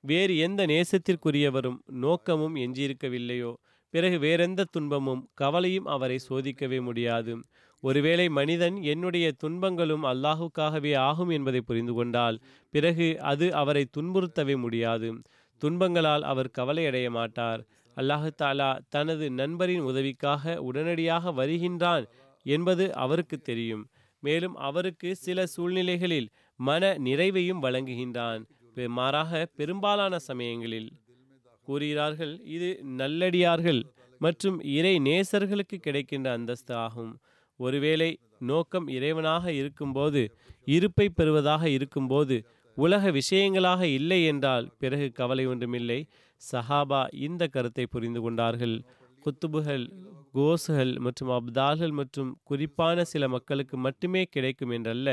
[0.04, 3.52] வேறு எந்த நேசத்திற்குரியவரும் நோக்கமும் எஞ்சியிருக்கவில்லையோ.
[3.94, 7.32] பிறகு வேறெந்த துன்பமும் கவலையும் அவரை சோதிக்கவே முடியாது.
[7.80, 12.38] ஒருவேளை மனிதன் என்னுடைய துன்பங்களும் அல்லாஹுக்காகவே ஆகும் என்பதை புரிந்து கொண்டால்
[12.70, 15.22] பிறகு அது அவரை துன்புறுத்தவே முடியாது.
[15.58, 17.64] துன்பங்களால் அவர் கவலையடைய மாட்டார்.
[17.96, 22.06] அல்லாஹு தாலா தனது நண்பரின் உதவிக்காக உடனடியாக வருகின்றான்
[22.42, 23.88] என்பது அவருக்கு தெரியும்.
[24.20, 28.44] மேலும் அவருக்கு சில சூழ்நிலைகளில் மன நிறைவையும் வழங்குகின்றான்.
[28.74, 30.90] பெ- மாறாக பெரும்பாலான சமயங்களில்
[31.62, 33.82] கூறுகிறார்கள் இது நல்லடியார்கள்
[34.18, 37.18] மற்றும் இறை நேசர்களுக்கு கிடைக்கின்ற அந்தஸ்து ஆகும்.
[37.60, 38.10] ஒருவேளை
[38.50, 40.22] நோக்கம் இறைவனாக இருக்கும்போது
[40.76, 42.36] இருப்பை பெறுவதாக இருக்கும்போது
[42.76, 46.00] உலக விஷயங்களாக இல்லை என்றால் பிறகு கவலை ஒன்றுமில்லை.
[46.42, 48.74] சஹாபா இந்த கருத்தை புரிந்து கொண்டார்கள்.
[49.22, 49.84] குத்துபுகள்
[50.36, 55.08] கோசுகள் மற்றும் அப்தால்கள் மற்றும் குறிப்பான சில மக்களுக்கு மட்டுமே கிடைக்கும் என்றல்ல.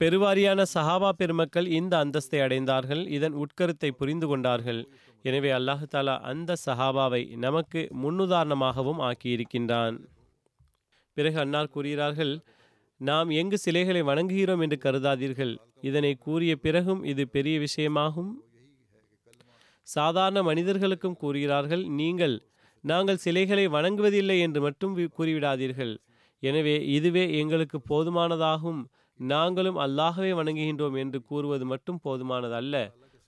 [0.00, 3.02] பெருவாரியான சஹாபா பெருமக்கள் இந்த அந்தஸ்தை அடைந்தார்கள்.
[3.16, 4.80] இதன் உட்கருத்தை புரிந்து கொண்டார்கள்.
[5.24, 9.96] எனவே அல்லாஹு தாலா அந்த சஹாபாவை நமக்கு முன்னுதாரணமாகவும் ஆக்கியிருக்கின்றான்.
[11.20, 12.34] பிறகு அன்னார் கூறுகிறார்கள்
[13.00, 15.52] நாம் எங்கு சிலைகளை வணங்குகிறோம் என்று கருதாதீர்கள்.
[15.88, 18.30] இதனை கூறிய பிறகும் இது பெரிய விஷயமாகும்.
[19.88, 22.36] சாதாரண மனிதர்களுக்கும் கூறுகிறார்கள் நீங்கள்
[22.84, 25.94] நாங்கள் சிலைகளை வணங்குவதில்லை என்று மட்டும் கூறிவிடாதீர்கள்.
[26.42, 28.80] எனவே இதுவே எங்களுக்கு போதுமானதாகும்.
[29.20, 32.76] நாங்களும் அல்லாகவே வணங்குகின்றோம் என்று கூறுவது மட்டும் போதுமானதல்ல.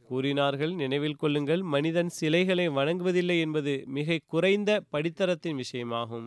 [0.08, 6.26] கூறினார்கள் நினைவில் கொள்ளுங்கள் மனிதன் சிலைகளை வணங்குவதில்லை என்பது மிக குறைந்த படித்தரத்தின் விஷயமாகும்.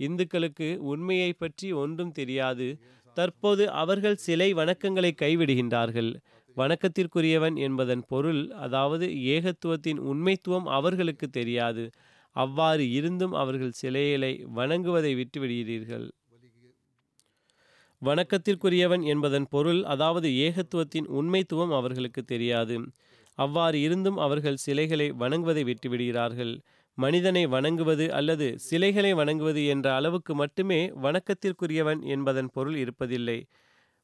[0.00, 2.68] இந்துக்களுக்கு உண்மையை பற்றி ஒன்றும் தெரியாது.
[3.16, 6.10] தற்போது அவர்கள் சிலை வணக்கங்களை கைவிடுகின்றார்கள்.
[6.56, 11.84] வணக்கத்திற்குரியவன் என்பதன் பொருள் அதாவது ஏகத்துவத்தின் உண்மைத்துவம் அவர்களுக்கு தெரியாது.
[12.36, 16.06] அவ்வாறு இருந்தும் அவர்கள் சிலைகளை வணங்குவதை விட்டுவிடுகிறீர்கள்.
[18.02, 22.76] வணக்கத்திற்குரியவன் என்பதன் பொருள் அதாவது ஏகத்துவத்தின் உண்மைத்துவம் அவர்களுக்கு தெரியாது.
[23.38, 26.54] அவ்வாறு இருந்தும் அவர்கள் சிலைகளை வணங்குவதை விட்டுவிடுகிறார்கள்.
[27.02, 33.38] மனிதனை வணங்குவது அல்லது சிலைகளை வணங்குவது என்ற அளவுக்கு மட்டுமே வணக்கத்திற்குரியவன் என்பதன் பொருள் இருப்பதில்லை.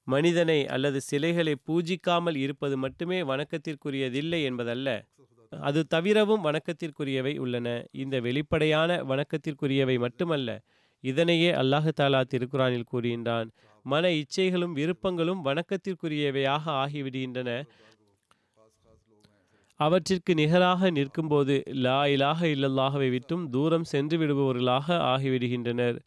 [0.07, 4.88] மனிதனை அல்லது சிலைகளை பூஜிக்காமல் இருப்பது மட்டுமே வணக்கத்திற்குரியதில்லை என்பதல்ல.
[5.53, 7.68] அது தவிரவும் வணக்கத்திற்குரியவை உள்ளன.
[8.03, 10.51] இந்த வெளிப்படையான வணக்கத்திற்குரியவை மட்டுமல்ல
[11.05, 13.49] இதனையே அல்லாஹு தாலா திருக்குறானில் கூறுகின்றான்.
[13.86, 17.51] மன இச்சைகளும் விருப்பங்களும் வணக்கத்திற்குரியவையாக ஆகிவிடுகின்றன.
[19.80, 21.54] அவற்றிற்கு நிகராக நிற்கும்போது
[21.84, 25.98] லா இலாக இல்லல்லாகவை விட்டும் தூரம் சென்று விடுபவர்களாக ஆகிவிடுகின்றனர்.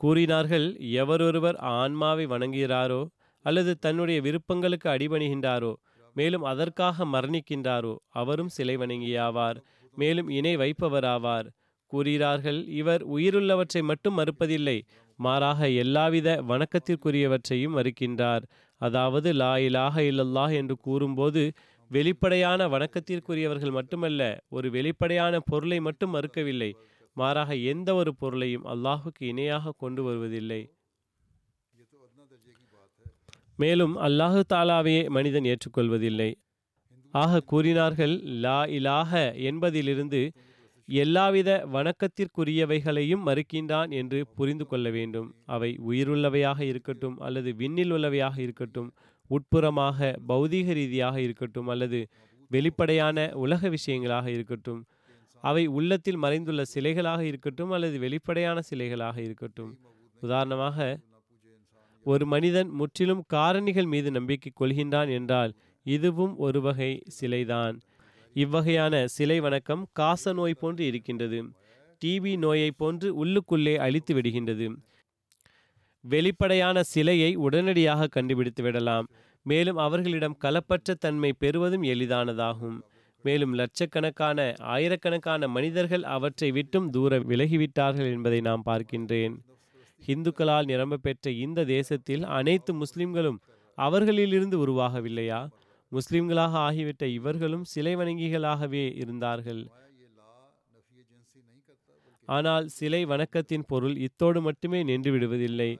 [0.00, 0.66] கூறினார்கள்
[1.02, 3.02] எவரொருவர் ஆன்மாவை வணங்குகிறாரோ
[3.44, 5.72] அல்லது தன்னுடைய விருப்பங்களுக்கு அடிபணிகின்றாரோ
[6.16, 9.58] மேலும் அதற்காக மரணிக்கின்றாரோ அவரும் சிலை வணங்கியாவார்
[9.96, 11.46] மேலும் இணை வைப்பவராவார்.
[11.92, 14.78] கூறுகிறார்கள் இவர் உயிருள்ளவற்றை மட்டும் மறுப்பதில்லை
[15.18, 18.44] மாறாக எல்லாவித வணக்கத்திற்குரியவற்றையும் மறுக்கின்றார்.
[18.80, 21.42] அதாவது லா இலாக இல்லல்லாஹ் என்று கூறும்போது
[21.94, 26.70] வெளிப்படையான வணக்கத்திற்குரியவர்கள் மட்டுமல்ல ஒரு வெளிப்படையான பொருளை மட்டும் மறுக்கவில்லை.
[27.16, 30.60] மாறாக எந்த ஒரு பொருளையும் அல்லாஹுக்கு இணையாக கொண்டு வருவதில்லை.
[33.56, 36.30] மேலும் அல்லாஹு தாலாவையே மனிதன் ஏற்றுக்கொள்வதில்லை.
[37.14, 38.14] ஆக கூறினார்கள்
[38.44, 39.12] லா இலாக
[39.50, 40.20] என்பதிலிருந்து
[40.88, 45.28] எல்லாவித வணக்கத்திற்குரியவைகளையும் மறுக்கின்றான் என்று புரிந்து கொள்ள வேண்டும்.
[45.46, 48.90] அவை உயிருள்ளவையாக இருக்கட்டும் அல்லது விண்ணில் உள்ளவையாக இருக்கட்டும்.
[49.34, 52.00] உட்புறமாக பௌதீக ரீதியாக இருக்கட்டும் அல்லது
[52.50, 54.80] வெளிப்படையான உலக விஷயங்களாக இருக்கட்டும்
[55.44, 59.72] அவை உள்ளத்தில் மறைந்துள்ள சிலைகளாக இருக்கட்டும் அல்லது வெளிப்படையான சிலைகளாக இருக்கட்டும்.
[60.22, 60.78] உதாரணமாக
[62.06, 65.52] ஒரு மனிதன் முற்றிலும் காரணிகள் மீது நம்பிக்கை கொள்கின்றான் என்றால்
[65.86, 67.76] இதுவும் ஒரு வகை சிலைதான்.
[68.36, 71.38] இவ்வகையான சிலை வணக்கம் காச நோய் போன்று இருக்கின்றது.
[72.02, 74.66] டிபி நோயை போன்று உள்ளுக்குள்ளே அழித்து விடுகின்றது.
[76.04, 79.06] வெளிப்படையான சிலையை உடனடியாக கண்டுபிடித்து விடலாம்.
[79.46, 82.78] மேலும் அவர்களிடம் களப்பற்ற தன்மை பெறுவதும் எளிதானதாகும்.
[83.24, 84.38] மேலும் லட்சக்கணக்கான
[84.74, 89.34] ஆயிரக்கணக்கான மனிதர்கள் அவற்றை விட்டும் தூர விலகிவிட்டார்கள் என்பதை நாம் பார்க்கின்றேன்.
[90.02, 93.38] இந்துக்களால் நிரம்ப பெற்ற இந்த தேசத்தில் அனைத்து முஸ்லிம்களும்
[93.78, 95.40] அவர்களிலிருந்து உருவாகவில்லையா?
[95.92, 99.62] முஸ்லிம்களாக ஆகிவிட்ட இவர்களும் சிலை வணங்கிகளாகவே இருந்தார்கள்.
[102.28, 105.70] ஆனால் சிலை வணக்கத்தின் பொருள் இத்தோடு மட்டுமே நின்று விடுவதில்லை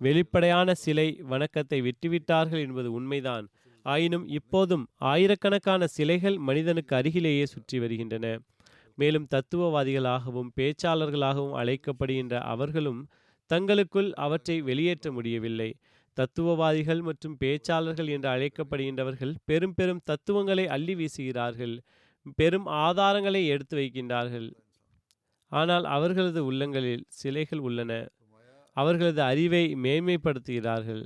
[0.00, 3.46] வெளிப்படையான சிலை வணக்கத்தை விட்டுவிட்டார்கள் என்பது உண்மைதான்.
[3.84, 8.26] ஆயினும் இப்போதும் ஆயிரக்கணக்கான சிலைகள் மனிதனுக்கு அருகிலேயே சுற்றி வருகின்றன.
[8.98, 13.00] மேலும் தத்துவவாதிகளாகவும் பேச்சாளர்களாகவும் அழைக்கப்படுகின்ற அவர்களும்
[13.50, 15.70] தங்களுக்குள் அவற்றை வெளியேற்ற முடியவில்லை.
[16.16, 21.74] தத்துவவாதிகள் மற்றும் பேச்சாளர்கள் என்று அழைக்கப்படுகின்றவர்கள் பெரும் பெரும் தத்துவங்களை அள்ளி வீசுகிறார்கள்.
[22.38, 24.48] பெரும் ஆதாரங்களை எடுத்து வைக்கின்றார்கள்.
[25.52, 27.92] ஆனால் அவர்களது உள்ளங்களில் சிலைகள் உள்ளன.
[28.76, 31.04] அவர்களது அறிவை மேன்மைப்படுத்துகிறார்கள்.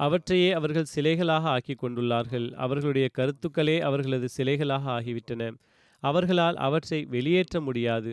[0.00, 5.42] அவற்றையே அவர்கள் சிலைகளாக ஆக்கி கொண்டுள்ளார்கள் அவர்களுடைய கருத்துக்களே அவர்களது சிலைகளாக ஆகிவிட்டன.
[6.02, 8.12] அவர்களால் அவற்றை வெளியேற்ற முடியாது.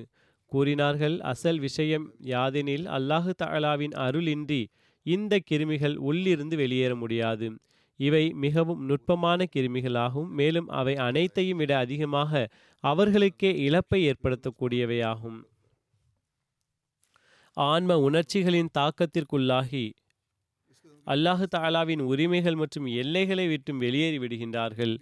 [0.51, 4.61] கூறினார்கள் அசல் விஷயம் யாதெனில் அல்லாஹு தலாவின் அருளின்றி
[5.05, 7.47] இந்த கிருமிகள் உள்ளிருந்து வெளியேற முடியாது.
[7.99, 10.29] இவை மிகவும் நுட்பமான கிருமிகளாகும்.
[10.39, 12.49] மேலும் அவை அனைத்தையும் விட அதிகமாக
[12.83, 15.39] அவர்களுக்கே இழப்பை ஏற்படுத்தக்கூடியவையாகும்.
[17.57, 19.85] ஆன்ம உணர்ச்சிகளின் தாக்கத்திற்குள்ளாகி
[21.07, 24.93] அல்லாஹு தாலாவின் உரிமைகள் மற்றும் எல்லைகளை விட்டும் வெளியேறி விடுகின்றார்கள்.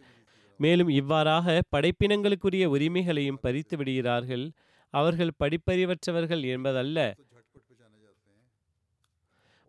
[0.59, 4.45] மேலும் இவ்வாறாக படைப்பினங்களுக்குரிய உரிமைகளையும் பறித்து விடுகிறார்கள்.
[4.93, 7.15] அவர்கள் படிப்பறிவற்றவர்கள் என்பதல்ல.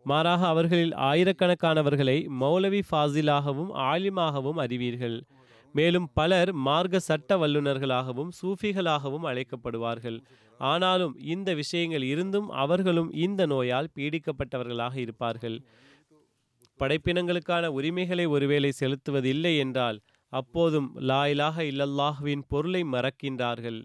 [0.05, 5.17] மாறாக அவர்களில் ஆயிரக்கணக்கானவர்களை மௌலவி ஃபாசிலாகவும் ஆலிமாகவும் அறிவீர்கள்.
[5.77, 10.17] மேலும் பலர் மார்க்க சட்ட வல்லுநர்களாகவும் சூஃபிகளாகவும் அழைக்கப்படுவார்கள்.
[10.59, 15.57] ஆனாலும் இந்த விஷயங்கள் இருந்தும் அவர்களும் இந்த நோயால் பீடிக்கப்பட்டவர்களாக இருப்பார்கள்.
[16.79, 19.99] படைப்பினங்களுக்கான உரிமைகளை ஒருவேளை செலுத்துவதில்லை என்றால்
[20.33, 23.79] அப்போதும் லா இலாஹ இல்லல்லாஹ்வின் பொருளை மறக்கின்றார்கள்.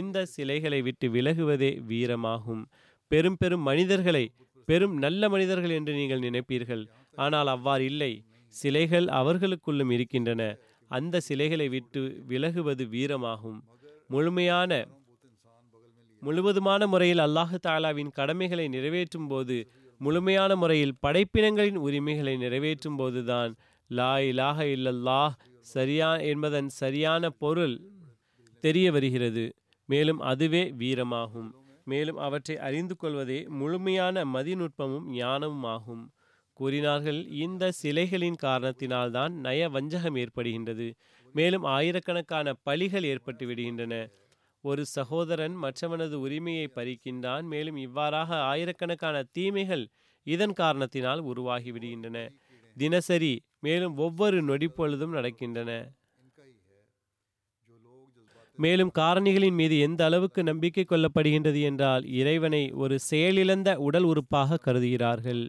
[0.00, 2.62] இந்த சிலைகளை விட்டு விலகுவதே வீரமாகும்.
[3.10, 4.24] பெரும் பெரும் மனிதர்களை
[4.68, 6.82] பெரும் நல்ல மனிதர்கள் என்று நீங்கள் நினைப்பீர்கள்.
[7.24, 8.12] ஆனால் அவ்வாறு இல்லை.
[8.54, 10.42] சிலைகள் அவர்களுக்குள்ளும் இருக்கின்றன.
[10.90, 13.58] அந்த சிலைகளை விட்டு விலகுவது வீரமாகும்.
[14.08, 14.70] முழுமையான
[16.22, 19.56] முழுவதுமான முறையில் அல்லாஹு தாலாவின் கடமைகளை நிறைவேற்றும் போது
[19.98, 23.52] முழுமையான முறையில் படைப்பினங்களின் உரிமைகளை நிறைவேற்றும் போதுதான்
[23.90, 27.76] லா இலாக இல்லல்லாஹ் சரியா என்பதன் சரியான பொருள்
[28.64, 29.44] தெரிய வருகிறது.
[29.88, 31.50] மேலும் அதுவே வீரமாகும்.
[31.84, 36.04] மேலும் அவற்றை அறிந்து கொள்வதே முழுமையான மதிநுட்பமும் ஞானமும் ஆகும்
[36.56, 37.18] கூறினார்கள்.
[37.36, 40.86] இந்த சிலைகளின் காரணத்தினால்தான் நய வஞ்சகம் ஏற்படுகின்றது.
[41.34, 43.94] மேலும் ஆயிரக்கணக்கான பலிகள் ஏற்பட்டு விடுகின்றன.
[44.64, 47.44] ஒரு சகோதரன் மற்றவனது உரிமையை பறிக்கின்றான்.
[47.52, 49.84] மேலும் இவ்வாறாக ஆயிரக்கணக்கான தீமைகள்
[50.26, 52.18] இதன் காரணத்தினால் உருவாகி விடுகின்றன.
[52.76, 55.70] தினசரி மேலும் ஒவ்வொரு நொடிப்பொழுதும் நடக்கின்றன.
[58.58, 65.42] மேலும் காரணிகளின் மீது எந்த அளவுக்கு நம்பிக்கை கொள்ளப்படுகின்றது என்றால் இறைவனை ஒரு செயலிழந்த உடல் உறுப்பாக கருதுகிறார்கள்.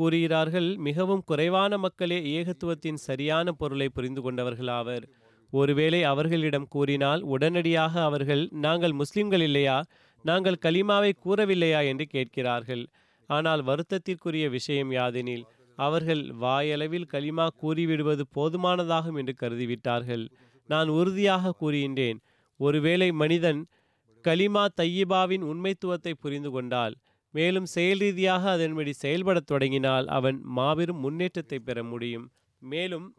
[0.00, 5.04] கூறுகிறார்கள் மிகவும் குறைவான மக்களே ஏகத்துவத்தின் சரியான பொருளை புரிந்து கொண்டவர்களாவர்.
[5.52, 9.78] ஒருவேளை அவர்களிடம் கூறினால் உடனடியாக அவர்கள் நாங்கள் முஸ்லிம்கள் இல்லையா?
[10.24, 11.80] நாங்கள் கலிமாவை கூறவில்லையா?
[11.86, 12.84] என்று கேட்கிறார்கள்.
[13.30, 15.44] ஆனால் வருத்தத்திற்குரிய விஷயம் யாதெனில்
[15.78, 20.24] அவர்கள் வாயளவில் கலிமா கூறிவிடுவது போதுமானதாகும் என்று கருதிவிட்டார்கள்.
[20.70, 22.18] நான் உறுதியாக கூறுகின்றேன்.
[22.60, 23.60] ஒருவேளை மனிதன்
[24.24, 26.94] கலிமா தையிபாவின் உண்மைத்துவத்தை புரிந்து கொண்டால்
[27.30, 32.32] மேலும் செயல் ரீதியாக அதன்படி செயல்படத் தொடங்கினால் அவன் மாபெரும் முன்னேற்றத்தை பெற முடியும்.
[32.62, 33.14] மேலும்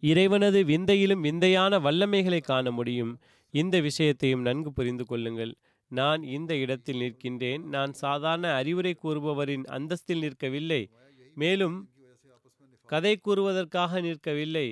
[0.00, 3.18] இறைவனது விந்தையிலும் விந்தையான வல்லமைகளை காண முடியும்.
[3.54, 5.54] இந்த விஷயத்தையும் நன்கு புரிந்து கொள்ளுங்கள்.
[5.90, 7.62] நான் இந்த இடத்தில் நிற்கின்றேன்.
[7.64, 10.82] நான் சாதாரண அறிவுரை கூறுபவரின் அந்தஸ்தில் நிற்கவில்லை.
[11.34, 11.76] மேலும்
[12.86, 14.66] கதை கூறுவதற்காக நிற்கவில்லை.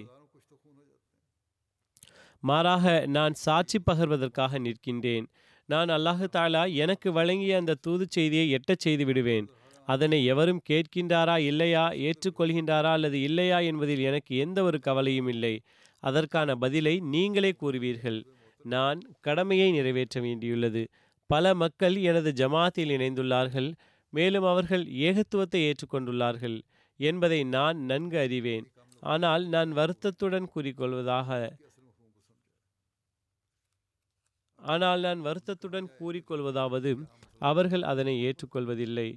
[2.41, 5.27] மாறாக நான் சாட்சி பகர்வதற்காக நிற்கின்றேன்.
[5.69, 9.47] நான் அல்லாஹு தாலா எனக்கு வழங்கிய அந்த தூது செய்தியை எட்டச் செய்து விடுவேன்.
[9.89, 15.55] அதனை எவரும் கேட்கின்றாரா இல்லையா ஏற்றுக்கொள்கின்றாரா அல்லது இல்லையா என்பதில் எனக்கு எந்த ஒரு கவலையும் இல்லை.
[16.03, 18.21] அதற்கான பதிலை நீங்களே கூறுவீர்கள்.
[18.65, 20.83] நான் கடமையை நிறைவேற்ற வேண்டியுள்ளது.
[21.31, 23.73] பல மக்கள் எனது ஜமாத்தில் இணைந்துள்ளார்கள்.
[24.13, 26.57] மேலும் அவர்கள் ஏகத்துவத்தை ஏற்றுக்கொண்டுள்ளார்கள்
[27.01, 28.67] என்பதை நான் நன்கு அறிவேன்.
[29.03, 31.31] ஆனால் நான் வருத்தத்துடன் கூறிக்கொள்வதாக
[34.65, 36.91] ஆனால் நான் வருத்தத்துடன் கூறிக்கொள்வதாவது
[37.41, 39.09] அவர்கள் அதனை ஏற்றுக்கொள்வதில்லை.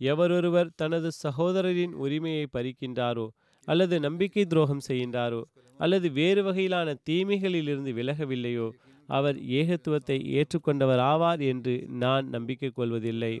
[0.00, 3.26] எவரொருவர் தனது சகோதரரின் உரிமையை பறிக்கின்றாரோ
[3.68, 5.42] அல்லது நம்பிக்கை துரோகம் செய்கின்றாரோ
[5.80, 8.66] அல்லது வேறு வகையிலான தீமைகளிலிருந்து விலகவில்லையோ
[9.08, 13.32] அவர் ஏகத்துவத்தை ஏற்றுக்கொண்டவர் ஆவார் என்று நான் நம்பிக்கை கொள்வதில்லை.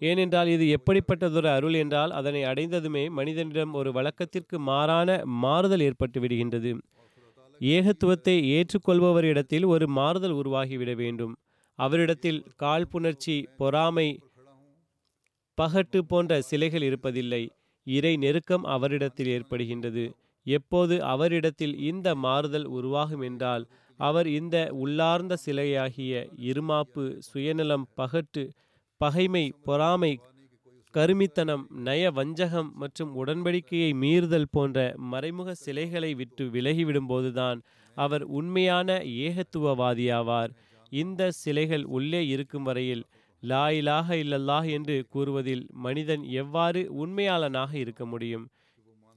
[0.00, 5.08] ஏனென்றால் இது எப்படிப்பட்டதொரு அருள் என்றால் அதனை அடைந்ததுமே மனிதனிடம் ஒரு வழக்கத்திற்கு மாறான
[5.44, 6.72] மாறுதல் ஏற்பட்டு விடுகின்றது.
[7.60, 11.38] ஏகத்துவத்தை ஏற்றுக்கொள்பவரிடத்தில் ஒரு மாறுதல் உருவாகிவிட வேண்டும்.
[11.78, 14.08] அவரிடத்தில் காழ்ப்புணர்ச்சி பொறாமை
[15.58, 17.42] பகட்டு போன்ற சிலைகள் இருப்பதில்லை.
[17.86, 20.04] இறை நெருக்கம் அவரிடத்தில் ஏற்படுகின்றது.
[20.46, 23.64] எப்போது அவரிடத்தில் இந்த மாறுதல் உருவாகும் என்றால்
[23.96, 26.12] அவர் இந்த உள்ளார்ந்த சிலையாகிய
[26.50, 28.48] இருமாப்பு சுயநலம் பகட்டு
[29.00, 30.12] பகைமை பொறாமை
[30.94, 34.78] கருமித்தனம் நய வஞ்சகம் மற்றும் உடன்படிக்கையை மீறுதல் போன்ற
[35.12, 37.58] மறைமுக சிலைகளை விட்டு விலகிவிடும்போதுதான்
[37.96, 38.88] அவர் உண்மையான
[39.26, 40.50] ஏகத்துவவாதியாவார்.
[40.92, 43.04] இந்த சிலைகள் உள்ளே இருக்கும் வரையில்
[43.42, 48.44] லா இலாஹ இல்லல்லாஹ் என்று கூறுவதில் மனிதன் எவ்வாறு உண்மையாளனாக இருக்க முடியும்?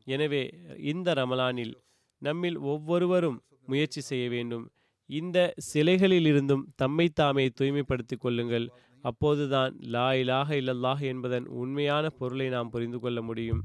[0.07, 0.43] எனவே
[0.91, 1.73] இந்த ரமலானில்
[2.21, 4.65] நம்மில் ஒவ்வொருவரும் முயற்சி செய்ய வேண்டும்.
[5.09, 5.37] இந்த
[5.73, 8.67] சிலைகளிலிருந்தும் தம்மை தாமே தூய்மைப்படுத்திக் கொள்ளுங்கள்.
[9.03, 13.61] அப்போதுதான் லா இலாக இல்லல்லாஹ் என்பதன் உண்மையான பொருளை நாம் புரிந்து கொள்ள முடியும்.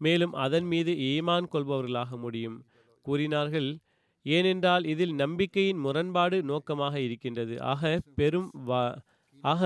[0.00, 2.56] மேலும் அதன் மீது ஈமான் கொள்பவர்களாக முடியும்.
[3.06, 3.68] கூறினார்கள்
[4.26, 7.54] ஏனென்றால் இதில் நம்பிக்கையின் முரண்பாடு நோக்கமாக இருக்கின்றது.
[7.72, 7.82] ஆக
[8.20, 8.82] பெரும் வா
[9.44, 9.62] ஆக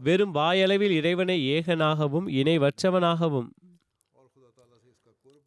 [0.00, 3.48] வெறும் வாயளவில் இறைவனை ஏகனாகவும் இணைவற்றவனாகவும்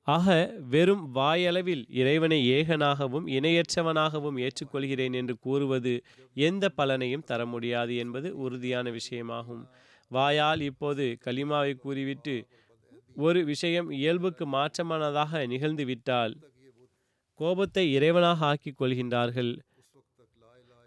[0.07, 0.27] ஆக
[0.69, 5.93] வெறும் வாயளவில் இறைவனை ஏகனாகவும் இணையற்றவனாகவும் ஏற்றுக்கொள்கிறேன் என்று கூறுவது
[6.47, 9.63] எந்த பலனையும் தர முடியாது என்பது உறுதியான விஷயமாகும்.
[10.11, 12.35] வாயால் இப்போது கலிமாவை கூறிவிட்டு
[13.15, 16.33] ஒரு விஷயம் இயல்புக்கு மாற்றமானதாக நிகழ்ந்துவிட்டால்
[17.39, 19.53] கோபத்தை இறைவனாக ஆக்கிக் கொள்கின்றார்கள்.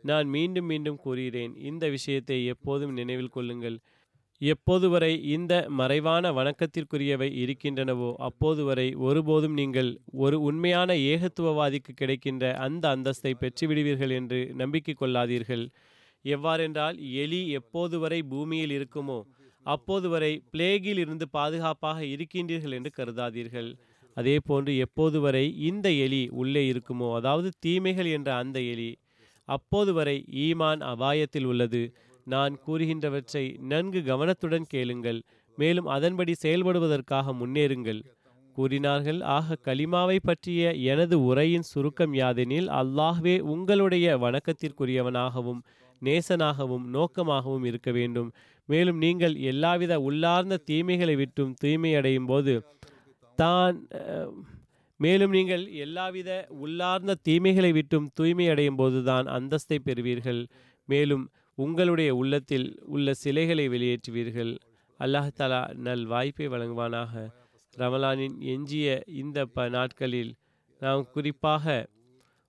[0.04, 3.78] நான் மீண்டும் மீண்டும் கூறுகிறேன் இந்த விஷயத்தை எப்போதும் நினைவில் கொள்ளுங்கள்.
[4.40, 9.88] எப்போது வரை இந்த மறைவான வணக்கத்திற்குரியவை இருக்கின்றனவோ அப்போது வரை ஒருபோதும் நீங்கள்
[10.24, 15.64] ஒரு உண்மையான ஏகத்துவவாதிக்கு கிடைக்கின்ற அந்த அந்தஸ்தை பெற்றுவிடுவீர்கள் என்று நம்பிக்கை கொள்ளாதீர்கள்.
[16.24, 19.18] எவ்வாறென்றால் எலி எப்போது வரை பூமியில் இருக்குமோ
[19.66, 23.70] அப்போது வரை பிளேகில் இருந்து பாதுகாப்பாக இருக்கின்றீர்கள் என்று கருதாதீர்கள்.
[24.16, 28.90] அதே போன்று எப்போது வரை இந்த எலி உள்ளே இருக்குமோ அதாவது தீமைகள் என்ற அந்த எலி
[29.48, 30.14] அப்போது வரை
[30.44, 31.82] ஈமான் அபாயத்தில் உள்ளது.
[32.26, 35.20] நான் கூறுகின்றவற்றை நன்கு கவனத்துடன் கேளுங்கள்
[35.58, 38.00] மேலும் அதன்படி செயல்படுவதற்காக முன்னேறுங்கள்.
[38.56, 40.62] கூறினார்கள் ஆக கலிமாவை பற்றிய
[40.92, 45.60] எனது உரையின் சுருக்கம் யாதெனில் அல்லாஹ்வே உங்களுடைய வணக்கத்திற்குரியவனாகவும்
[46.02, 48.30] நேசனாகவும் நோக்கமாகவும் இருக்க வேண்டும்.
[48.68, 52.54] மேலும் நீங்கள் எல்லாவித உள்ளார்ந்த தீமைகளை விட்டும் தூய்மையடையும் போது
[53.38, 53.76] தான்
[55.00, 56.30] மேலும் நீங்கள் எல்லாவித
[56.64, 60.40] உள்ளார்ந்த தீமைகளை விட்டும் தூய்மையடையும் போதுதான் அந்தஸ்தை பெறுவீர்கள்.
[60.88, 61.24] மேலும்
[61.58, 64.56] உங்களுடைய உள்ளத்தில் உள்ள சிலைகளை வெளியேற்றுவீர்கள்.
[65.00, 67.12] அல்லாஹ் தலா நல் வாய்ப்பை வழங்குவானாக.
[67.76, 70.32] ரமலானின் எஞ்சிய இந்த ப நாட்களில்
[70.82, 71.86] நாம் குறிப்பாக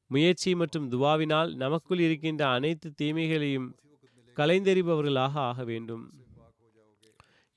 [0.08, 3.68] முயற்சி மற்றும் துவாவினால் நமக்குள் இருக்கின்ற அனைத்து தீமைகளையும்
[4.38, 6.04] கலைந்தெறிபவர்களாக ஆக வேண்டும்.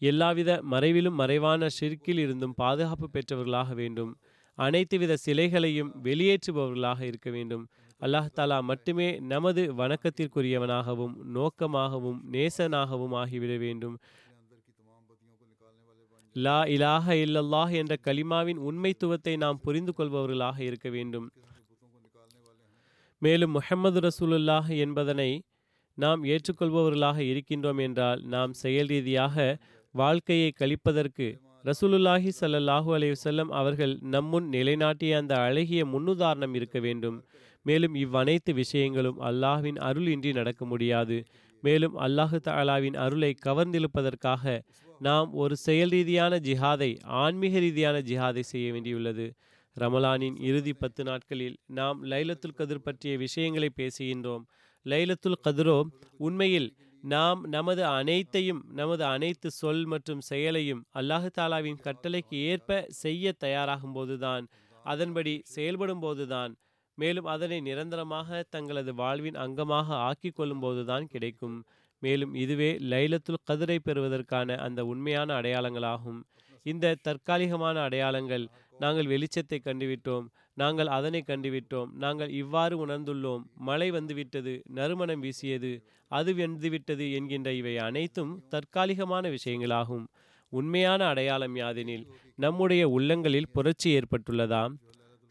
[0.02, 4.12] எல்லாவித மறைவிலும் மறைவான ஷிர்கில் இருந்தும் பாதுகாப்பு பெற்றவர்களாக வேண்டும்.
[4.58, 7.68] அனைத்து வித சிலைகளையும் வெளியேற்றுபவர்களாக இருக்க வேண்டும்.
[8.06, 13.96] அல்லாஹ் தாலா மட்டுமே நமது வணக்கத்திற்குரியவனாகவும் நோக்கமாகவும் நேசனாகவும் ஆகிவிட வேண்டும்.
[16.36, 21.26] லா இலாஹ இல்லல்லாஹ் என்ற கலிமாவின் உண்மைத்துவத்தை நாம் புரிந்து கொள்பவர்களாக இருக்க வேண்டும்.
[23.22, 25.30] மேலும் முஹம்மது ரசூலுல்லாஹ் என்பதனை
[25.98, 29.36] நாம் ஏற்றுக்கொள்பவர்களாக இருக்கின்றோம் என்றால் நாம் செயல் ரீதியாக
[29.94, 31.26] வாழ்க்கையை கழிப்பதற்கு
[31.68, 37.18] ரசூலுல்லாஹி சல்லாஹூ அலைவசல்லம் அவர்கள் நம்முன் நிலைநாட்டிய அந்த அழகிய முன்னுதாரணம் இருக்க வேண்டும்.
[37.66, 41.16] மேலும் இவ்வனைத்து விஷயங்களும் அல்லாஹ்வின் அருள் இன்றி நடக்க முடியாது.
[41.62, 44.44] மேலும் அல்லாஹு தாலாவின் அருளை கவர்ந்திழுப்பதற்காக
[45.00, 46.90] நாம் ஒரு செயல் ரீதியான ஜிஹாதை
[47.22, 49.26] ஆன்மீக ரீதியான ஜிஹாதை செய்ய வேண்டியுள்ளது.
[49.76, 54.44] ரமலானின் இறுதி பத்து நாட்களில் நாம் லைலத்துல் கதிர் பற்றிய விஷயங்களை பேசுகின்றோம்.
[54.86, 55.78] லைலத்துல் கதிரோ
[56.16, 56.68] உண்மையில்
[57.04, 64.44] நாம் நமது அனைத்தையும் நமது அனைத்து சொல் மற்றும் செயலையும் அல்லாஹு தாலாவின் கட்டளைக்கு ஏற்ப செய்ய தயாராகும் போதுதான்
[64.84, 66.52] அதன்படி செயல்படும் போதுதான்
[66.98, 71.56] மேலும் அதனை நிரந்தரமாக தங்களது வாழ்வின் அங்கமாக ஆக்கிக் கொள்ளும்போதுதான் கிடைக்கும்.
[72.02, 76.20] மேலும் இதுவே லைலத்துல் கதிரை பெறுவதற்கான அந்த உண்மையான அடையாளங்களாகும்.
[76.66, 78.44] இந்த தற்காலிகமான அடையாளங்கள்
[78.78, 85.72] நாங்கள் வெளிச்சத்தை கண்டுவிட்டோம் நாங்கள் அதனை கண்டுவிட்டோம் நாங்கள் இவ்வாறு உணர்ந்துள்ளோம் மழை வந்துவிட்டது நறுமணம் வீசியது
[86.10, 90.04] அது வெந்துவிட்டது என்கின்ற இவை அனைத்தும் தற்காலிகமான விஷயங்களாகும்.
[90.52, 94.72] உண்மையான அடையாளம் யாதெனில் நம்முடைய உள்ளங்களில் புரட்சி ஏற்பட்டுள்ளதாம்.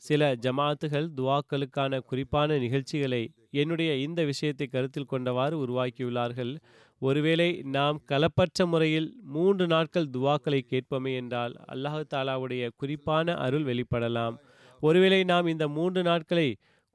[0.04, 3.22] சில ஜமாத்துகள் துவாக்களுக்கான குறிப்பான நிகழ்ச்சிகளை
[3.52, 6.54] என்னுடைய இந்த விஷயத்தை கருத்தில் கொண்டவாறு உருவாக்கியுள்ளார்கள்.
[7.02, 14.36] ஒருவேளை நாம் கலப்பற்ற முறையில் மூன்று நாட்கள் துவாக்களை கேட்போமே என்றால் அல்லாஹு தாலாவுடைய குறிப்பான அருள் வெளிப்படலாம்.
[14.84, 16.48] ஒருவேளை நாம் இந்த மூன்று நாட்களை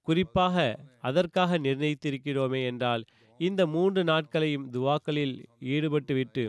[0.08, 0.54] குறிப்பாக
[1.00, 3.02] அதற்காக நிர்ணயித்திருக்கிறோமே என்றால்
[3.40, 5.34] இந்த மூன்று நாட்களையும் துவாக்களில்
[5.74, 6.44] ஈடுபட்டுவிட்டு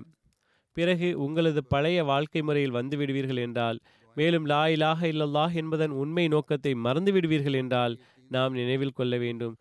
[0.77, 3.77] பிறகு உங்களது பழைய வாழ்க்கை முறையில் வந்து விடுவீர்கள் என்றால்
[4.15, 7.95] மேலும் லா இலாக இல்லல்லாஹ் என்பதன் உண்மை நோக்கத்தை மறந்து விடுவீர்கள் என்றால்
[8.31, 9.55] நாம் நினைவில் கொள்ள வேண்டும்.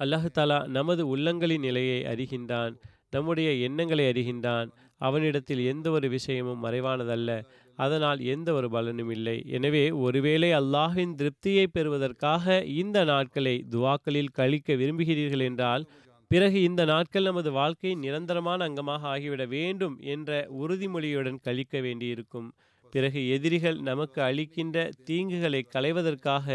[0.00, 2.74] அல்லாஹு தாலா நமது உள்ளங்களின் நிலையை அறிகின்றான்
[3.14, 4.68] நம்முடைய எண்ணங்களை அறிகின்றான்.
[5.00, 7.30] அவனிடத்தில் எந்த ஒரு விஷயமும் மறைவானதல்ல.
[7.78, 9.36] அதனால் எந்த ஒரு பலனும் இல்லை.
[9.56, 15.84] எனவே ஒருவேளை அல்லாஹின் திருப்தியை பெறுவதற்காக இந்த நாட்களை துவாக்களில் கழிக்க விரும்புகிறீர்கள் என்றால்
[16.30, 20.30] பிறகு இந்த நாட்கள் நமது வாழ்க்கையின் நிரந்தரமான அங்கமாக ஆகிவிட வேண்டும் என்ற
[20.62, 22.48] உறுதிமொழியுடன் கழிக்க வேண்டியிருக்கும்.
[22.92, 24.76] பிறகு எதிரிகள் நமக்கு அளிக்கின்ற
[25.08, 26.46] தீங்குகளை களைவதற்காக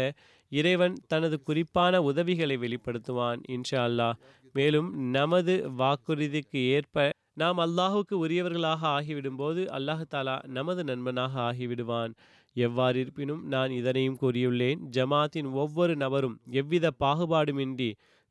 [0.52, 4.18] இறைவன் தனது குறிப்பான உதவிகளை வெளிப்படுத்துவான் இன்ஷா அல்லாஹ்
[4.54, 7.06] மேலும் நமது வாக்குறுதிக்கு ஏற்ப
[7.42, 12.12] நாம் அல்லாஹுக்கு உரியவர்களாக ஆகிவிடும்போது அல்லாஹ் தாலா நமது நண்பனாக ஆகிவிடுவான்.
[12.56, 17.90] எவ்வாறு இருப்பினும் நான் இதனையும் கூறியுள்ளேன் ஜமாத்தின் ஒவ்வொரு நபரும் எவ்வித பாகுபாடுமின்றி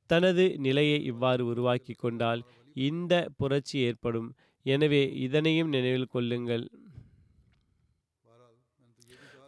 [0.10, 2.42] தனது நிலையை இவ்வாறு உருவாக்கி கொண்டால்
[2.76, 4.30] இந்த புரட்சி ஏற்படும்.
[4.66, 6.66] எனவே இதனையும் நினைவில் கொள்ளுங்கள்.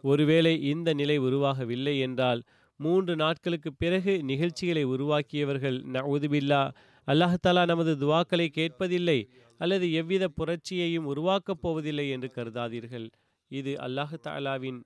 [0.02, 2.42] ஒருவேளை இந்த நிலை உருவாகவில்லை என்றால்
[2.76, 6.70] மூன்று நாட்களுக்கு பிறகு நிகழ்ச்சிகளை உருவாக்கியவர்கள் நவுதுபில்லா
[7.08, 9.18] அல்லாஹாலா நமது துவாக்களை கேட்பதில்லை
[9.58, 13.08] அல்லது எவ்வித புரட்சியையும் உருவாக்கப் போவதில்லை என்று கருதாதீர்கள்.
[13.50, 14.78] இது அல்லாஹு தாலாவின்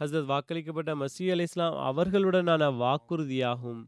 [0.00, 3.82] ஹசரத் வாக்களிக்கப்பட்ட மசீ அலி இஸ்லாம் அவர்களுடனான வாக்குறுதியாகும்.